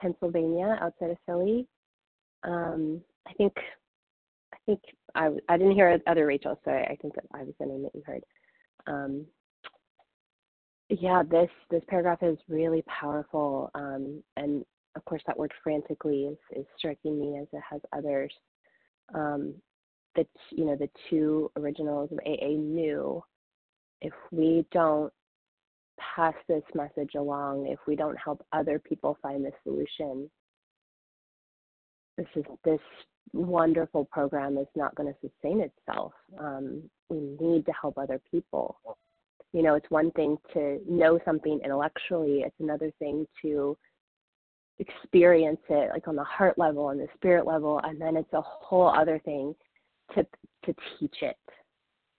[0.00, 1.68] Pennsylvania, outside of Philly.
[2.42, 3.52] Um, I think,
[4.52, 4.80] I think
[5.16, 7.94] I, I didn't hear other Rachel, so I think that I was the name that
[7.94, 8.22] you heard.
[8.86, 9.26] Um,
[10.88, 14.64] yeah, this this paragraph is really powerful, um, and
[14.94, 18.32] of course that word frantically is, is striking me as it has others.
[19.14, 19.54] Um,
[20.50, 23.22] you know the two originals of AA knew
[24.00, 25.12] if we don't
[25.98, 30.30] pass this message along, if we don't help other people find the solution,
[32.16, 32.80] this is this
[33.32, 36.12] wonderful program is not going to sustain itself.
[36.38, 38.78] Um, we need to help other people.
[39.52, 43.76] You know, it's one thing to know something intellectually; it's another thing to
[44.78, 48.42] experience it, like on the heart level and the spirit level, and then it's a
[48.42, 49.54] whole other thing
[50.14, 50.26] to
[50.64, 51.36] to teach it.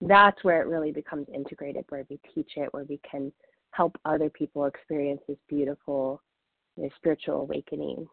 [0.01, 3.31] That's where it really becomes integrated, where we teach it, where we can
[3.71, 6.21] help other people experience this beautiful
[6.75, 8.07] you know, spiritual awakening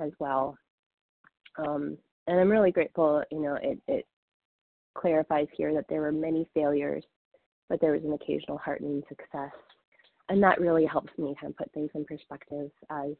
[0.00, 0.56] as well.
[1.58, 1.96] Um,
[2.26, 4.06] and I'm really grateful, you know, it, it
[4.96, 7.04] clarifies here that there were many failures,
[7.68, 9.52] but there was an occasional heartening success.
[10.28, 13.12] And that really helps me kind of put things in perspective as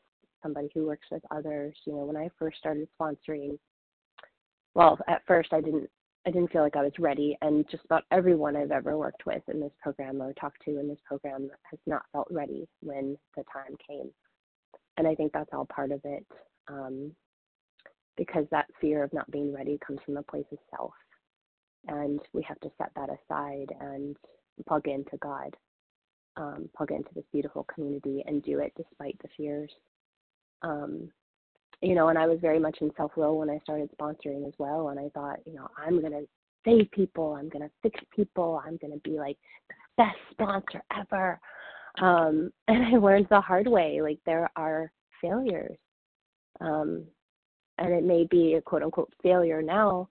[0.43, 1.77] somebody who works with others.
[1.85, 3.59] You know, when I first started sponsoring,
[4.75, 5.89] well, at first I didn't
[6.27, 9.43] I didn't feel like I was ready, and just about everyone I've ever worked with
[9.47, 13.45] in this program or talked to in this program has not felt ready when the
[13.45, 14.11] time came.
[14.97, 16.27] And I think that's all part of it,
[16.67, 17.13] um,
[18.17, 20.93] because that fear of not being ready comes from a place of self,
[21.89, 24.17] and we have to set that aside and
[24.67, 25.55] plug into God,
[26.37, 29.71] um, plug into this beautiful community, and do it despite the fears.
[30.63, 31.11] Um,
[31.83, 34.55] you know, and I was very much in self will when I started sponsoring as
[34.59, 34.89] well.
[34.89, 36.27] And I thought, you know, I'm going to
[36.65, 39.37] save people, I'm going to fix people, I'm going to be like
[39.69, 41.39] the best sponsor ever.
[42.01, 44.91] Um, and I learned the hard way like, there are
[45.21, 45.77] failures.
[46.61, 47.05] Um,
[47.79, 50.09] and it may be a quote unquote failure now.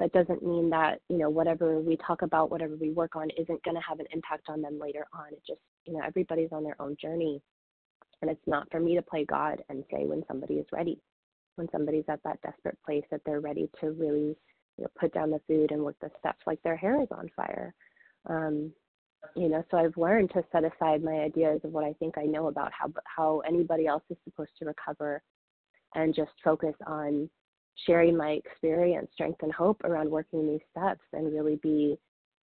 [0.00, 3.62] That doesn't mean that, you know, whatever we talk about, whatever we work on isn't
[3.62, 5.28] going to have an impact on them later on.
[5.32, 7.40] It just, you know, everybody's on their own journey.
[8.20, 11.00] And it's not for me to play God and say when somebody is ready,
[11.54, 14.36] when somebody's at that desperate place that they're ready to really
[14.76, 17.30] you know, put down the food and work the steps like their hair is on
[17.36, 17.72] fire.
[18.28, 18.72] Um,
[19.36, 22.24] you know, so I've learned to set aside my ideas of what I think I
[22.24, 25.22] know about how how anybody else is supposed to recover,
[25.94, 27.28] and just focus on
[27.86, 31.98] sharing my experience, strength, and hope around working these steps, and really be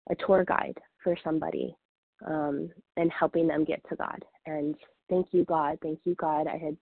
[0.09, 1.75] a tour guide for somebody
[2.25, 4.23] um, and helping them get to God.
[4.45, 4.75] And
[5.09, 5.77] thank you, God.
[5.81, 6.47] Thank you, God.
[6.47, 6.77] I had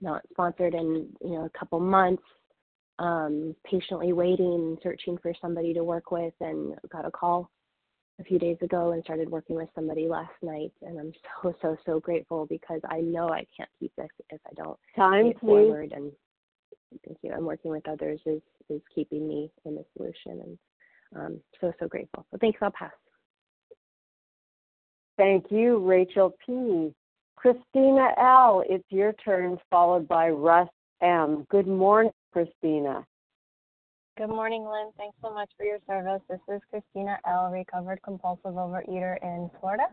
[0.00, 2.22] not sponsored in you know a couple months,
[2.98, 7.50] um, patiently waiting, searching for somebody to work with, and got a call
[8.20, 10.72] a few days ago and started working with somebody last night.
[10.82, 14.54] And I'm so so so grateful because I know I can't keep this if I
[14.54, 15.92] don't Time, forward.
[15.92, 16.12] And
[17.04, 17.32] thank you.
[17.32, 20.58] I'm working with others is is keeping me in the solution, and
[21.14, 22.26] um, so so grateful.
[22.30, 22.58] So thanks.
[22.62, 22.92] I'll pass.
[25.18, 26.94] Thank you, Rachel P.
[27.36, 30.68] Christina L., it's your turn, followed by Russ
[31.02, 31.44] M.
[31.50, 33.04] Good morning, Christina.
[34.18, 34.90] Good morning, Lynn.
[34.98, 36.20] Thanks so much for your service.
[36.28, 39.84] This is Christina L., recovered compulsive overeater in Florida.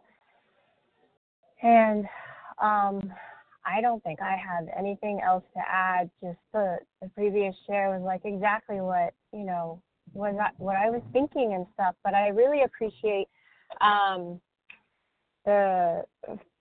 [1.63, 2.03] And
[2.61, 3.13] um,
[3.65, 6.09] I don't think I have anything else to add.
[6.22, 10.89] Just the, the previous share was like exactly what, you know, what I, what I
[10.89, 11.95] was thinking and stuff.
[12.03, 13.30] But I really appreciate
[13.80, 14.41] um,
[15.45, 16.03] the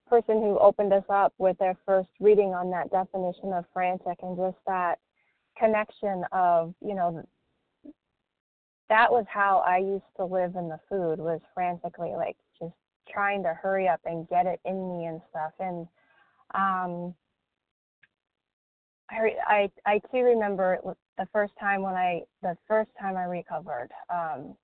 [0.09, 4.37] person who opened us up with their first reading on that definition of frantic and
[4.37, 5.01] just that
[5.59, 7.27] connection of, you know,
[8.89, 12.75] that was how I used to live in the food was frantically like just
[13.11, 15.53] trying to hurry up and get it in me and stuff.
[15.61, 15.87] And
[16.55, 17.15] um
[19.11, 20.79] I I I too remember
[21.19, 23.89] the first time when I the first time I recovered.
[24.13, 24.55] Um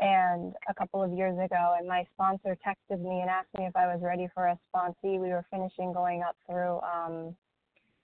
[0.00, 3.76] and a couple of years ago and my sponsor texted me and asked me if
[3.76, 5.20] I was ready for a sponsee.
[5.20, 7.36] We were finishing going up through um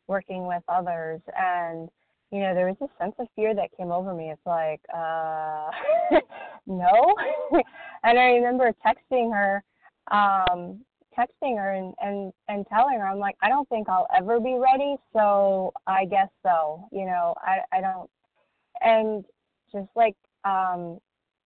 [0.08, 1.88] working with others and
[2.30, 4.30] you know, there was this sense of fear that came over me.
[4.30, 5.70] It's like, uh
[6.66, 7.14] no.
[8.04, 9.62] and I remember texting her,
[10.10, 10.80] um,
[11.18, 14.58] texting her and, and, and telling her, I'm like, I don't think I'll ever be
[14.58, 16.88] ready, so I guess so.
[16.92, 18.10] You know, I I don't
[18.80, 19.24] and
[19.72, 20.98] just like um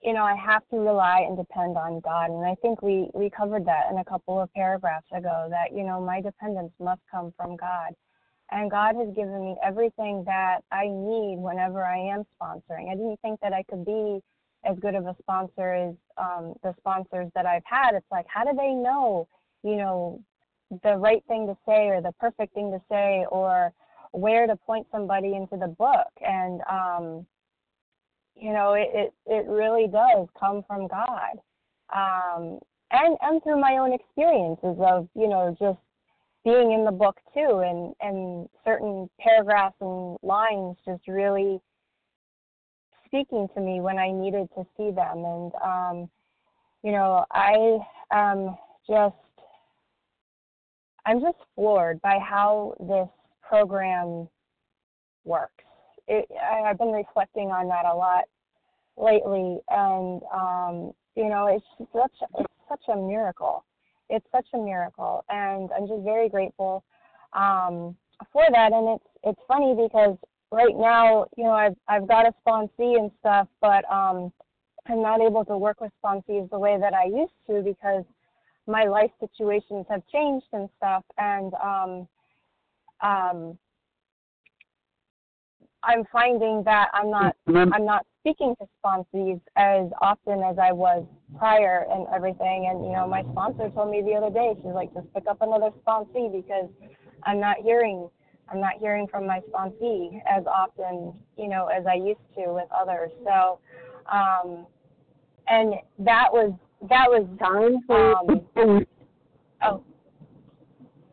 [0.02, 2.30] you know, I have to rely and depend on God.
[2.30, 5.84] And I think we, we covered that in a couple of paragraphs ago that, you
[5.84, 7.94] know, my dependence must come from God.
[8.52, 12.90] And God has given me everything that I need whenever I am sponsoring.
[12.90, 14.20] I didn't think that I could be
[14.64, 17.94] as good of a sponsor as um, the sponsors that I've had.
[17.94, 19.26] It's like, how do they know
[19.62, 20.20] you know,
[20.82, 23.72] the right thing to say or the perfect thing to say or
[24.12, 26.08] where to point somebody into the book.
[26.20, 27.26] And, um,
[28.34, 31.38] you know, it, it, it really does come from God.
[31.94, 32.58] Um,
[32.90, 35.78] and, and through my own experiences of, you know, just
[36.44, 41.60] being in the book too and, and certain paragraphs and lines just really
[43.06, 45.24] speaking to me when I needed to see them.
[45.24, 46.10] And, um,
[46.82, 47.78] you know, I
[48.10, 48.56] am
[48.88, 49.14] just,
[51.04, 53.08] I'm just floored by how this
[53.46, 54.28] program
[55.24, 55.64] works.
[56.08, 58.24] It, I, I've been reflecting on that a lot
[58.96, 63.64] lately, and um, you know, it's such it's such a miracle.
[64.12, 66.84] It's such a miracle, and I'm just very grateful
[67.32, 67.96] um,
[68.32, 68.72] for that.
[68.72, 70.16] And it's it's funny because
[70.50, 74.30] right now, you know, I've I've got a sponsee and stuff, but um,
[74.86, 78.04] I'm not able to work with sponsees the way that I used to because
[78.66, 82.08] my life situations have changed and stuff, and um,
[83.00, 83.58] um,
[85.82, 91.04] I'm finding that I'm not I'm not speaking to sponsees as often as I was
[91.38, 92.68] prior and everything.
[92.70, 95.38] And you know, my sponsor told me the other day, she's like, just pick up
[95.40, 96.70] another sponsee because
[97.24, 98.08] I'm not hearing
[98.48, 102.68] I'm not hearing from my sponsee as often, you know, as I used to with
[102.70, 103.10] others.
[103.24, 103.58] So,
[104.10, 104.66] um,
[105.48, 106.52] and that was
[106.88, 107.82] that was done.
[107.90, 108.86] um,
[109.62, 109.82] oh,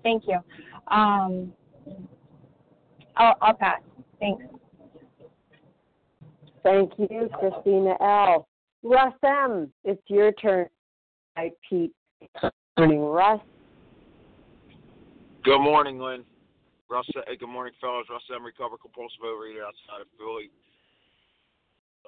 [0.04, 0.40] thank you.
[0.88, 1.54] Um,
[3.16, 3.82] I'll, I'll pass.
[4.20, 4.44] Thanks.
[6.64, 8.48] Thank you, Christina L.
[8.84, 10.68] Russ M., it's your turn.
[11.38, 11.94] Hi, Pete.
[12.42, 13.42] Good Morning, Russ.
[15.44, 16.24] Good morning, Lynn.
[16.90, 17.08] Russ,
[17.40, 18.06] good morning, fellows.
[18.10, 18.44] Russ M.
[18.44, 20.50] Recovered compulsive overeater outside of Philly.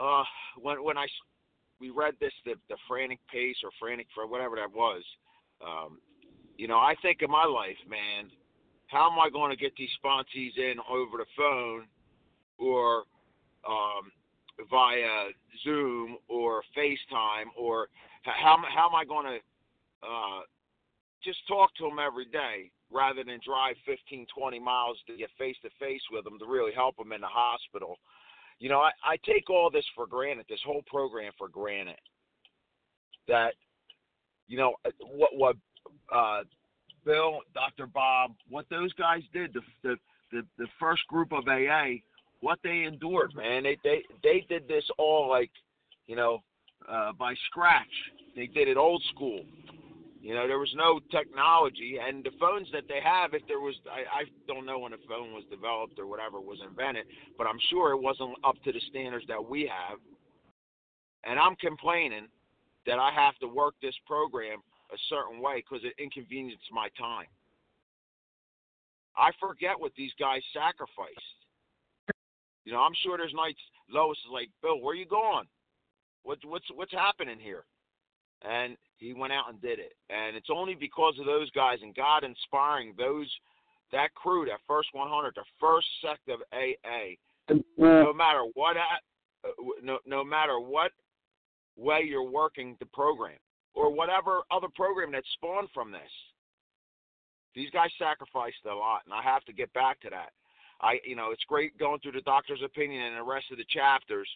[0.02, 0.24] Uh,
[0.60, 1.06] when when I
[1.80, 5.04] we read this, the the frantic pace or frantic for whatever that was,
[5.66, 6.00] um,
[6.58, 8.32] you know, I think of my life, man.
[8.88, 11.88] How am I going to get these sponsees in over the phone
[12.58, 13.04] or
[13.68, 14.12] um,
[14.70, 15.30] via
[15.64, 17.88] Zoom or FaceTime or
[18.24, 19.38] how how am I going to
[20.08, 20.42] uh,
[21.24, 25.56] just talk to them every day rather than drive 15, 20 miles to get face
[25.64, 27.98] to face with them to really help them in the hospital.
[28.60, 32.00] You know, I, I take all this for granted, this whole program for granted.
[33.28, 33.54] That,
[34.48, 35.56] you know, what what
[36.14, 36.42] uh,
[37.06, 37.88] Bill, Dr.
[37.88, 39.96] Bob, what those guys did, the the
[40.32, 42.00] the, the first group of AA,
[42.42, 43.64] what they endured, man.
[43.64, 45.52] They they they did this all like,
[46.08, 46.40] you know,
[46.90, 47.88] uh, by scratch.
[48.36, 49.42] They did it old school.
[50.22, 53.74] You know, there was no technology, and the phones that they have, if there was,
[53.90, 57.08] I, I don't know when a phone was developed or whatever was invented,
[57.40, 59.98] but I'm sure it wasn't up to the standards that we have.
[61.24, 62.28] And I'm complaining
[62.86, 64.60] that I have to work this program
[64.94, 67.26] a certain way because it inconveniences my time.
[69.18, 71.41] I forget what these guys sacrificed.
[72.66, 73.60] You know, I'm sure there's nights
[73.90, 75.46] Lois is like, Bill, where you going?
[76.24, 77.66] What, what's what's happening here?
[78.44, 79.94] And he went out and did it.
[80.10, 83.28] And it's only because of those guys and God inspiring those
[83.92, 87.16] that crew, that first 100, the first sect of AA.
[88.04, 89.50] No matter what, uh,
[89.84, 90.92] no no matter what
[91.78, 93.38] way you're working the program
[93.74, 96.02] or whatever other program that spawned from this.
[97.56, 100.32] These guys sacrificed a lot, and I have to get back to that.
[100.82, 103.66] I, you know, it's great going through the doctor's opinion and the rest of the
[103.70, 104.28] chapters.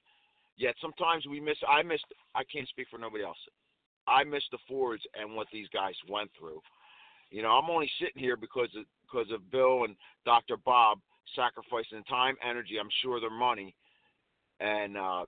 [0.57, 1.57] Yet sometimes we miss.
[1.67, 2.05] I missed.
[2.33, 3.37] I can't speak for nobody else.
[4.07, 6.61] I missed the fords and what these guys went through.
[7.31, 10.57] You know, I'm only sitting here because of because of Bill and Dr.
[10.57, 10.99] Bob
[11.35, 12.77] sacrificing time, energy.
[12.79, 13.75] I'm sure their money,
[14.59, 15.25] and uh,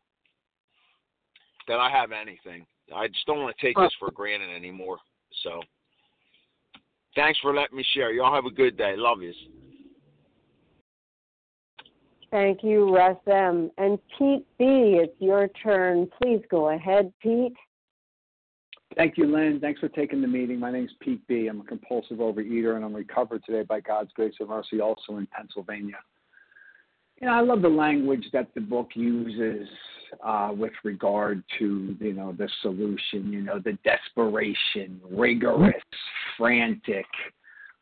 [1.67, 2.65] that I have anything.
[2.95, 4.97] I just don't want to take this for granted anymore.
[5.43, 5.61] So,
[7.15, 8.11] thanks for letting me share.
[8.11, 8.93] Y'all have a good day.
[8.95, 9.33] Love you.
[12.37, 13.71] Thank you, Russ M.
[13.79, 16.07] And Pete B., it's your turn.
[16.21, 17.55] Please go ahead, Pete.
[18.95, 19.59] Thank you, Lynn.
[19.59, 20.59] Thanks for taking the meeting.
[20.59, 21.47] My name is Pete B.
[21.47, 25.27] I'm a compulsive overeater, and I'm recovered today by God's grace and mercy, also in
[25.35, 25.97] Pennsylvania.
[27.19, 29.67] You know, I love the language that the book uses
[30.23, 33.33] uh, with regard to you know the solution.
[33.33, 35.73] You know, the desperation, rigorous,
[36.37, 37.07] frantic,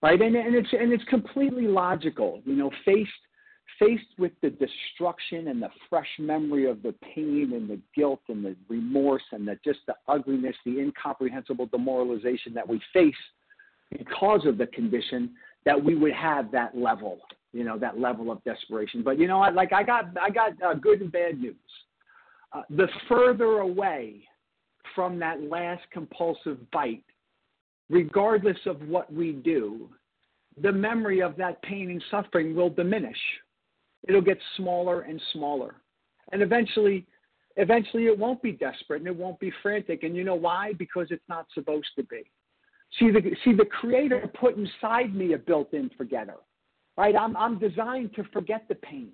[0.02, 0.22] right?
[0.22, 2.42] And and it's and it's completely logical.
[2.46, 3.12] You know, faced
[3.80, 8.44] faced with the destruction and the fresh memory of the pain and the guilt and
[8.44, 13.14] the remorse and the just the ugliness, the incomprehensible demoralization that we face
[13.92, 15.32] because of the condition,
[15.66, 17.20] that we would have that level,
[17.54, 19.04] you know, that level of desperation.
[19.04, 19.54] But you know, what?
[19.54, 21.56] like I got I got uh, good and bad news.
[22.54, 24.24] Uh, the further away
[24.94, 27.04] from that last compulsive bite
[27.90, 29.90] regardless of what we do,
[30.62, 33.18] the memory of that pain and suffering will diminish.
[34.08, 35.76] It'll get smaller and smaller.
[36.32, 37.06] And eventually,
[37.58, 40.04] eventually it won't be desperate and it won't be frantic.
[40.04, 40.74] And you know why?
[40.74, 42.24] Because it's not supposed to be.
[43.00, 46.38] See the see the creator put inside me a built-in forgetter.
[46.98, 47.16] Right?
[47.16, 49.12] I'm I'm designed to forget the pain.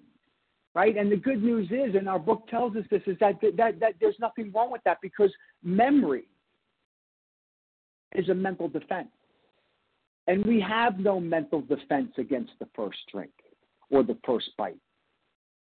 [0.75, 0.95] Right?
[0.95, 3.93] And the good news is, and our book tells us this, is that that, that
[3.99, 5.31] there's nothing wrong with that because
[5.63, 6.25] memory
[8.13, 9.09] is a mental defense.
[10.27, 13.31] And we have no mental defense against the first drink
[13.91, 14.77] or the first bite.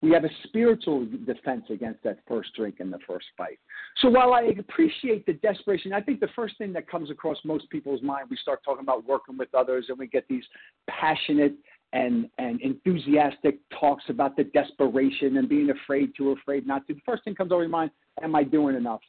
[0.02, 3.60] We have a spiritual defense against that first drink and the first bite.
[4.02, 7.70] So while I appreciate the desperation, I think the first thing that comes across most
[7.70, 10.44] people's mind, we start talking about working with others and we get these
[10.90, 11.54] passionate
[11.94, 16.96] and, and enthusiastic talks about the desperation and being afraid to, afraid not to.
[16.96, 17.92] The first thing comes over your mind,
[18.24, 19.02] am I doing enough?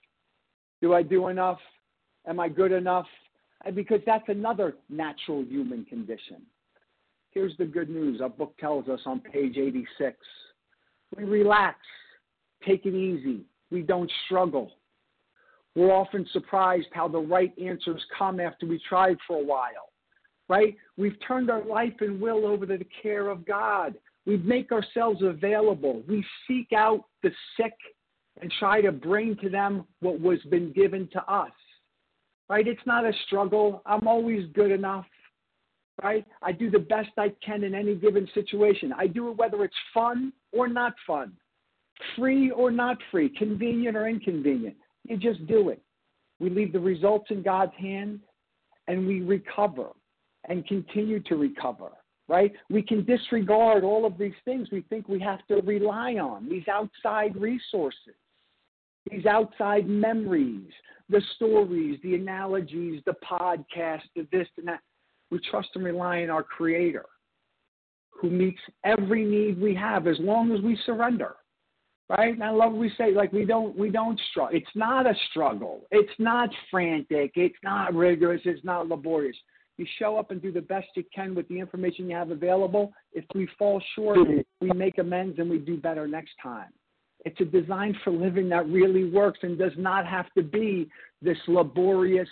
[0.83, 1.59] Do I do enough?
[2.27, 3.07] Am I good enough?
[3.75, 6.43] Because that's another natural human condition.
[7.33, 8.21] Here's the good news.
[8.21, 10.17] Our book tells us on page 86
[11.17, 11.79] we relax,
[12.67, 14.73] take it easy, we don't struggle.
[15.75, 19.91] We're often surprised how the right answers come after we tried for a while,
[20.49, 20.75] right?
[20.97, 23.95] We've turned our life and will over to the care of God.
[24.25, 26.03] We make ourselves available.
[26.09, 27.75] We seek out the sick
[28.41, 31.53] and try to bring to them what was been given to us
[32.53, 32.69] right?
[32.69, 33.81] It's not a struggle.
[33.87, 35.07] I'm always good enough,
[36.03, 36.27] right?
[36.43, 38.93] I do the best I can in any given situation.
[38.97, 41.33] I do it whether it's fun or not fun,
[42.17, 44.77] free or not free, convenient or inconvenient.
[45.09, 45.81] You just do it.
[46.41, 48.21] We leave the results in God's hands
[48.89, 49.89] and we recover
[50.49, 51.91] and continue to recover,
[52.29, 52.53] right?
[52.69, 56.67] We can disregard all of these things we think we have to rely on, these
[56.67, 58.17] outside resources,
[59.09, 60.71] these outside memories,
[61.09, 64.81] the stories, the analogies, the podcast, the this and that.
[65.33, 67.07] We trust and rely on our Creator
[68.21, 71.35] who meets every need we have as long as we surrender.
[72.11, 72.35] Right?
[72.35, 74.55] And I love we say like we don't we don't struggle.
[74.55, 75.87] It's not a struggle.
[75.91, 77.33] It's not frantic.
[77.35, 78.43] It's not rigorous.
[78.45, 79.37] It's not laborious.
[79.79, 82.93] You show up and do the best you can with the information you have available.
[83.15, 84.19] If we fall short,
[84.61, 86.69] we make amends and we do better next time.
[87.25, 90.91] It's a design for living that really works and does not have to be
[91.23, 92.29] this laborious,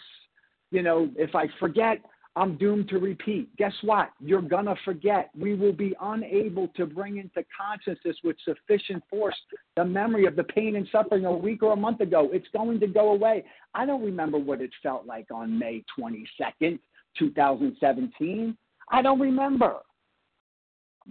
[0.70, 2.00] you know, if I forget,
[2.36, 3.54] I'm doomed to repeat.
[3.56, 4.10] Guess what?
[4.20, 5.30] You're going to forget.
[5.38, 9.34] We will be unable to bring into consciousness with sufficient force
[9.76, 12.30] the memory of the pain and suffering a week or a month ago.
[12.32, 13.44] It's going to go away.
[13.74, 16.78] I don't remember what it felt like on May 22nd,
[17.18, 18.56] 2017.
[18.92, 19.76] I don't remember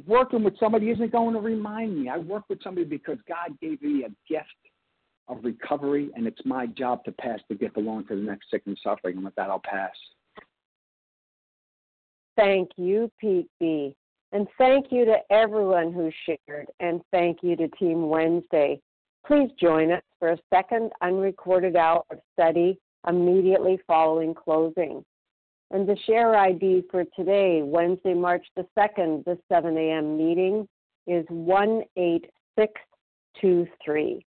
[0.08, 2.10] working with somebody isn't going to remind me.
[2.10, 4.48] I work with somebody because God gave me a gift
[5.28, 8.64] of recovery, and it's my job to pass the gift along to the next sick
[8.66, 9.18] and suffering.
[9.18, 9.92] And with that, I'll pass.
[12.40, 13.94] Thank you, Pete B.
[14.32, 18.80] And thank you to everyone who shared, and thank you to Team Wednesday.
[19.28, 25.04] Please join us for a second unrecorded hour of study immediately following closing.
[25.72, 30.16] And the share ID for today, Wednesday, March the 2nd, the 7 a.m.
[30.18, 30.66] meeting
[31.08, 34.26] is 18623.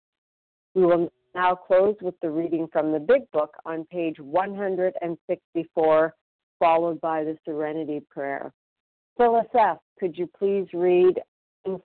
[0.75, 6.15] We will now close with the reading from the Big Book on page 164,
[6.59, 8.53] followed by the Serenity Prayer.
[9.17, 11.21] Phyllis F., could you please read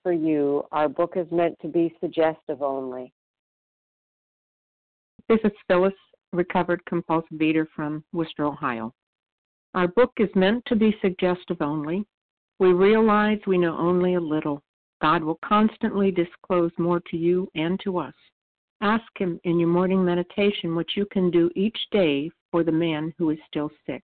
[0.04, 0.64] for you?
[0.72, 3.14] Our book is meant to be suggestive only.
[5.30, 5.94] This is Phyllis,
[6.34, 8.94] recovered compulsive eater from Wooster, Ohio.
[9.74, 12.06] Our book is meant to be suggestive only.
[12.60, 14.62] We realize we know only a little.
[15.02, 18.14] God will constantly disclose more to you and to us.
[18.82, 23.14] Ask Him in your morning meditation what you can do each day for the man
[23.18, 24.04] who is still sick.